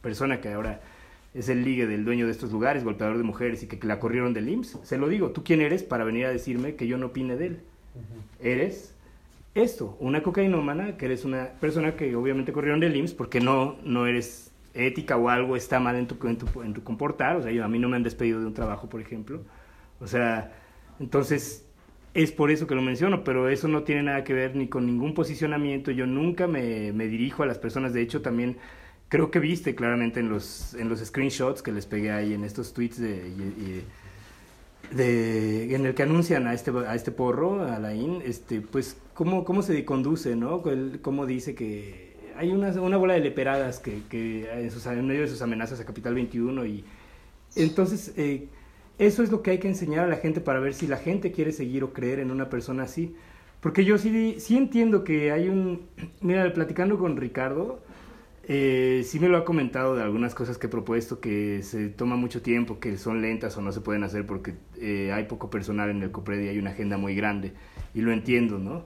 [0.01, 0.81] persona que ahora
[1.33, 4.33] es el ligue del dueño de estos lugares, golpeador de mujeres y que, la corrieron
[4.33, 4.79] del IMSS.
[4.83, 7.47] Se lo digo, ¿tú quién eres para venir a decirme que yo no opine de
[7.47, 7.59] él?
[8.39, 8.95] Eres
[9.53, 14.05] esto, una cocainómana, que eres una persona que obviamente corrieron del IMSS porque no, no
[14.07, 17.37] eres ética o algo está mal en tu, en tu, en tu comportar.
[17.37, 19.41] O sea, yo, a mí no me han despedido de un trabajo, por ejemplo.
[19.99, 20.53] O sea,
[20.99, 21.64] entonces
[22.15, 24.85] es por eso que lo menciono, pero eso no tiene nada que ver ni con
[24.85, 25.91] ningún posicionamiento.
[25.91, 27.93] Yo nunca me, me dirijo a las personas.
[27.93, 28.57] De hecho, también
[29.09, 32.73] creo que viste claramente en los, en los screenshots que les pegué ahí, en estos
[32.73, 33.83] tweets de,
[34.91, 38.97] de, en el que anuncian a este, a este porro, a la IN, este, pues
[39.13, 40.63] cómo, cómo se conduce, ¿no?
[41.01, 45.27] Cómo dice que hay una, una bola de leperadas que, que en, sus, medio de
[45.27, 46.85] sus amenazas a Capital 21 y
[47.57, 48.47] entonces eh,
[48.97, 51.31] eso es lo que hay que enseñar a la gente para ver si la gente
[51.31, 53.15] quiere seguir o creer en una persona así.
[53.61, 55.87] Porque yo sí, sí entiendo que hay un...
[56.21, 57.81] Mira, platicando con Ricardo,
[58.47, 62.15] eh, sí me lo ha comentado de algunas cosas que he propuesto que se toma
[62.15, 65.89] mucho tiempo, que son lentas o no se pueden hacer porque eh, hay poco personal
[65.89, 67.53] en el COPRED y hay una agenda muy grande.
[67.95, 68.83] Y lo entiendo, ¿no?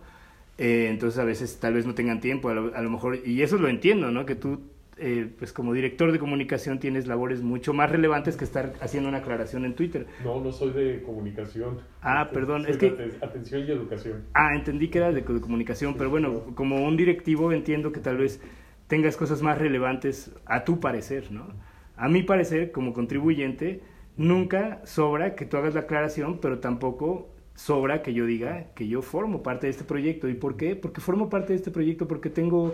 [0.57, 3.67] Eh, entonces a veces tal vez no tengan tiempo, a lo, mejor, y eso lo
[3.67, 4.25] entiendo, ¿no?
[4.25, 4.61] Que tú,
[4.99, 9.19] eh, pues como director de comunicación tienes labores mucho más relevantes que estar haciendo una
[9.19, 10.07] aclaración en Twitter.
[10.23, 11.79] No, no soy de comunicación.
[12.01, 13.13] Ah, perdón, es que...
[13.21, 14.23] Atención y educación.
[14.33, 18.17] Ah, entendí que era de, de comunicación, pero bueno, como un directivo entiendo que tal
[18.17, 18.41] vez
[18.87, 21.47] tengas cosas más relevantes a tu parecer, ¿no?
[21.95, 23.81] A mi parecer, como contribuyente,
[24.17, 29.01] nunca sobra que tú hagas la aclaración, pero tampoco sobra que yo diga que yo
[29.01, 30.29] formo parte de este proyecto.
[30.29, 30.75] ¿Y por qué?
[30.75, 32.73] Porque formo parte de este proyecto porque tengo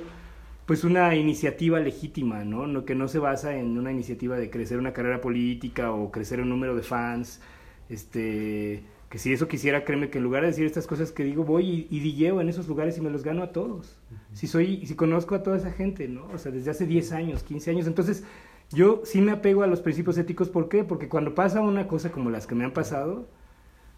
[0.66, 2.68] pues una iniciativa legítima, ¿no?
[2.68, 2.86] ¿no?
[2.86, 6.50] Que no se basa en una iniciativa de crecer una carrera política o crecer un
[6.50, 7.42] número de fans,
[7.90, 11.44] este que si eso quisiera, créeme que en lugar de decir estas cosas que digo,
[11.44, 13.98] voy y, y en esos lugares y me los gano a todos.
[14.34, 16.28] Si soy, si conozco a toda esa gente, ¿no?
[16.34, 17.88] O sea, desde hace 10 años, 15 años.
[17.88, 18.24] Entonces,
[18.72, 20.50] yo sí me apego a los principios éticos.
[20.50, 20.84] ¿Por qué?
[20.84, 23.30] Porque cuando pasa una cosa como las que me han pasado,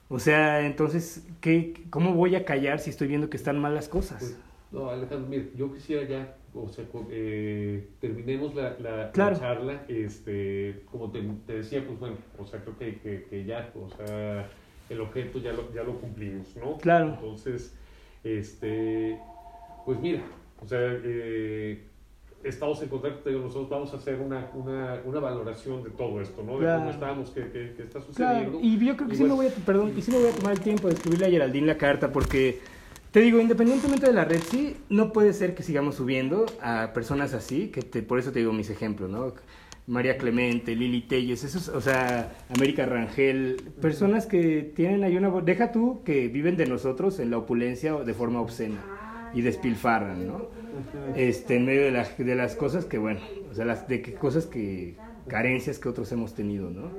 [0.09, 3.89] o sea, entonces, ¿qué, ¿cómo voy a callar si estoy viendo que están mal las
[3.89, 4.20] cosas?
[4.20, 4.38] Pues,
[4.72, 9.84] no, Alejandro, mire, yo quisiera ya, o sea, eh, terminemos la, la, charla.
[9.88, 14.49] Este, como te, decía, pues bueno, o sea, creo que, que, que ya, o sea
[14.89, 16.78] el objeto ya lo, ya lo cumplimos, ¿no?
[16.78, 17.10] Claro.
[17.10, 17.74] Entonces,
[18.24, 19.20] este,
[19.86, 20.22] pues mira,
[20.64, 21.84] o sea, eh,
[22.43, 26.60] estamos en contacto, nosotros vamos a hacer una, una, una, valoración de todo esto, ¿no?
[26.60, 28.51] De cómo estamos, qué, qué, qué está sucediendo.
[28.51, 28.60] Claro.
[28.62, 30.53] Y yo creo que sí, me voy a, perdón, y sí me voy a tomar
[30.53, 32.76] el tiempo de escribirle a Geraldine la carta porque...
[33.12, 37.34] Te digo, independientemente de la red, sí, no puede ser que sigamos subiendo a personas
[37.34, 39.34] así, que te, por eso te digo mis ejemplos, ¿no?
[39.88, 45.30] María Clemente, Lili Telles, esos, o sea, América Rangel, personas que tienen ahí una...
[45.41, 50.49] Deja tú que viven de nosotros en la opulencia de forma obscena y despilfarran, ¿no?
[51.16, 54.45] Este, en medio de, de las cosas que, bueno, o sea, las, de que cosas
[54.45, 54.97] que,
[55.28, 56.91] carencias que otros hemos tenido, ¿no?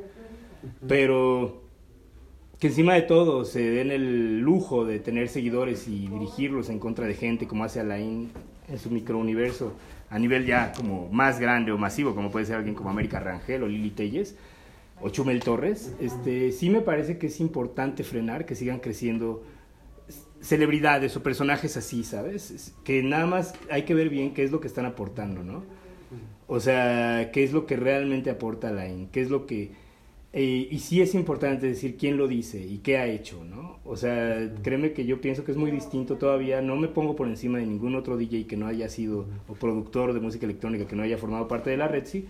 [0.87, 1.68] Pero
[2.59, 7.07] que encima de todo se den el lujo de tener seguidores y dirigirlos en contra
[7.07, 8.31] de gente como hace Alain
[8.69, 9.73] en su microuniverso
[10.11, 13.63] a nivel ya como más grande o masivo, como puede ser alguien como América Rangel
[13.63, 14.37] o Lili Telles,
[15.01, 19.45] o Chumel Torres, este, sí me parece que es importante frenar, que sigan creciendo
[20.41, 22.75] celebridades o personajes así, ¿sabes?
[22.85, 25.63] Que nada más hay que ver bien qué es lo que están aportando, ¿no?
[26.47, 29.73] O sea, qué es lo que realmente aporta Lain, qué es lo que...
[30.41, 33.81] eh, y sí es importante decir quién lo dice y qué ha hecho, ¿no?
[33.85, 37.27] O sea, créeme que yo pienso que es muy distinto todavía, no me pongo por
[37.27, 40.95] encima de ningún otro DJ que no haya sido, o productor de música electrónica que
[40.95, 42.29] no haya formado parte de la red, sí.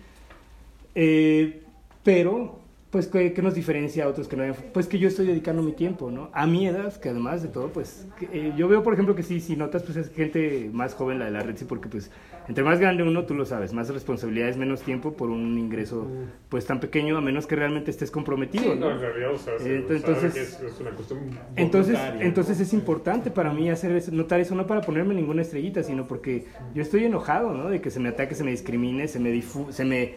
[0.95, 1.61] Eh,
[2.03, 2.57] pero
[2.89, 5.73] pues que nos diferencia a otros que no hayan, pues que yo estoy dedicando mi
[5.73, 6.31] tiempo, ¿no?
[6.33, 9.21] A mi edad, que además de todo, pues que, eh, yo veo, por ejemplo, que
[9.21, 12.09] sí, si notas, pues es gente más joven la de la red, sí, porque pues
[12.49, 16.07] entre más grande uno, tú lo sabes, más responsabilidades, menos tiempo por un ingreso
[16.49, 18.91] pues tan pequeño, a menos que realmente estés comprometido, Sí, ¿no?
[18.91, 21.19] en realidad, o sea, Eh, entonces- es, es una cuestión
[21.55, 25.83] Entonces, entonces es importante para mí hacer eso- notar eso, no para ponerme ninguna estrellita,
[25.83, 27.69] sino porque yo estoy enojado, ¿no?
[27.69, 30.15] De que se me ataque, se me discrimine, se me, difu- se me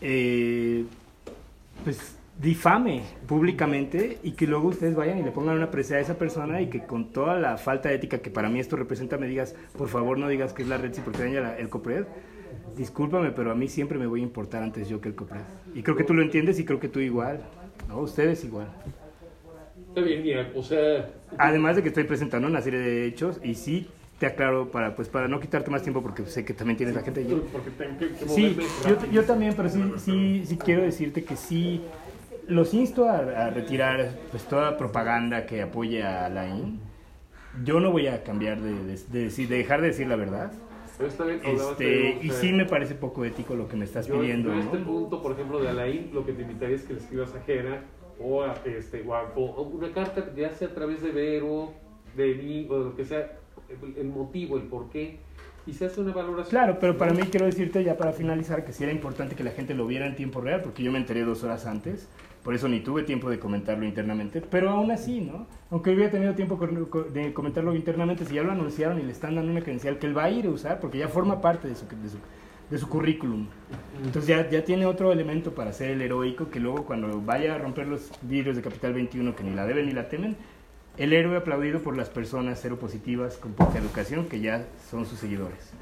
[0.00, 0.84] eh,
[1.84, 6.18] pues difame públicamente y que luego ustedes vayan y le pongan una presión a esa
[6.18, 9.26] persona y que con toda la falta de ética que para mí esto representa me
[9.26, 12.04] digas, por favor no digas que es la red, porque daña la- el COPRED.
[12.76, 15.40] Discúlpame, pero a mí siempre me voy a importar antes yo que el COPRED.
[15.74, 17.40] Y creo que tú lo entiendes y creo que tú igual,
[17.88, 18.00] ¿no?
[18.00, 18.68] Ustedes igual.
[19.88, 21.08] Está bien, mira, o sea,
[21.38, 25.08] Además de que estoy presentando una serie de hechos y sí te aclaro para pues
[25.08, 27.42] para no quitarte más tiempo porque sé que también tienes la gente allí.
[27.52, 28.56] porque tengo que, que Sí,
[28.88, 31.82] yo, yo también, pero sí, sí, sí quiero decirte que sí
[32.48, 36.80] los insto a, a retirar pues toda propaganda que apoye a Lain.
[37.64, 40.52] Yo no voy a cambiar de, de- de decir, de dejar de decir la verdad.
[40.98, 44.18] Pero está bien, Este, y sí me parece poco ético lo que me estás Yo,
[44.20, 44.48] pidiendo.
[44.50, 44.84] yo a este ¿no?
[44.86, 47.82] punto, por ejemplo, de Alain, lo que te invitaría es que le escribas a Jera
[48.18, 51.72] o a, este, o a- o una carta, ya sea a través de Vero,
[52.16, 53.30] de mí, o de lo que sea,
[53.68, 55.18] el, el motivo, el por qué,
[55.66, 56.48] y se hace una valoración.
[56.48, 59.50] Claro, pero para mí quiero decirte ya para finalizar que sí era importante que la
[59.50, 62.08] gente lo viera en tiempo real, porque yo me enteré dos horas antes,
[62.46, 65.48] por eso ni tuve tiempo de comentarlo internamente, pero aún así, ¿no?
[65.68, 66.56] Aunque hubiera tenido tiempo
[67.12, 70.16] de comentarlo internamente, si ya lo anunciaron y le están dando una credencial que él
[70.16, 72.18] va a ir a usar, porque ya forma parte de su, de su,
[72.70, 73.48] de su currículum.
[73.96, 77.58] Entonces ya, ya tiene otro elemento para ser el heroico, que luego cuando vaya a
[77.58, 80.36] romper los vidrios de Capital 21, que ni la deben ni la temen,
[80.98, 85.72] el héroe aplaudido por las personas seropositivas con poca educación que ya son sus seguidores.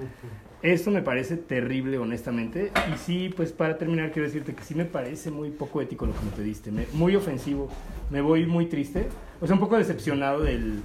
[0.64, 2.72] Esto me parece terrible, honestamente.
[2.90, 6.14] Y sí, pues para terminar, quiero decirte que sí me parece muy poco ético lo
[6.14, 6.70] que me pediste.
[6.70, 7.68] me- muy ofensivo.
[8.08, 9.06] Me voy muy triste.
[9.42, 10.80] O sea, un poco decepcionado del,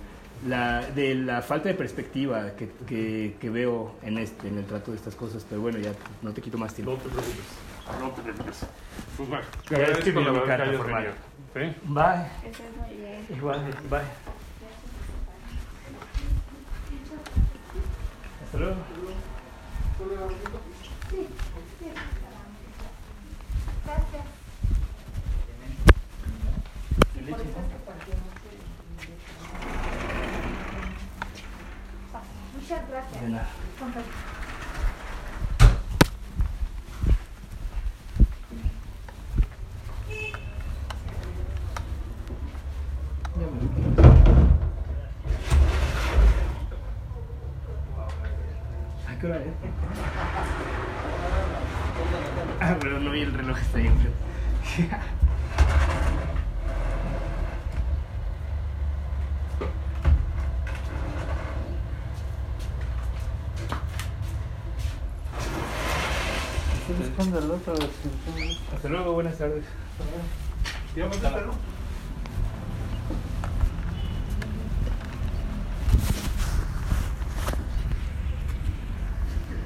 [0.46, 4.92] la, de la falta de perspectiva que, que, que veo en, este, en el trato
[4.92, 5.46] de estas cosas.
[5.50, 6.92] Pero bueno, ya no te quito más tiempo.
[6.92, 8.60] No te preocupes, no te preocupes.
[9.16, 11.08] Pues bueno, te agradezco la carta formal.
[11.54, 11.60] ¿sí?
[11.86, 12.52] Bye.
[12.52, 13.26] Eso es muy bien.
[13.34, 14.00] Igual, bye.
[18.44, 18.76] Hasta luego.
[23.86, 24.26] Gracias.
[27.16, 27.32] ¿Y leche?
[27.32, 28.60] Por eso es que partimos el-
[32.62, 33.22] Muchas gracias.
[33.22, 33.48] De nada.
[33.80, 34.14] Con permiso.
[43.40, 44.20] Ya me lo
[49.08, 49.44] ¿A qué hora es?
[52.70, 54.20] Ah, pero no vi el reloj, está ahí enfrente.
[68.76, 69.64] Hasta luego, buenas tardes.
[70.96, 71.18] ¿Ya me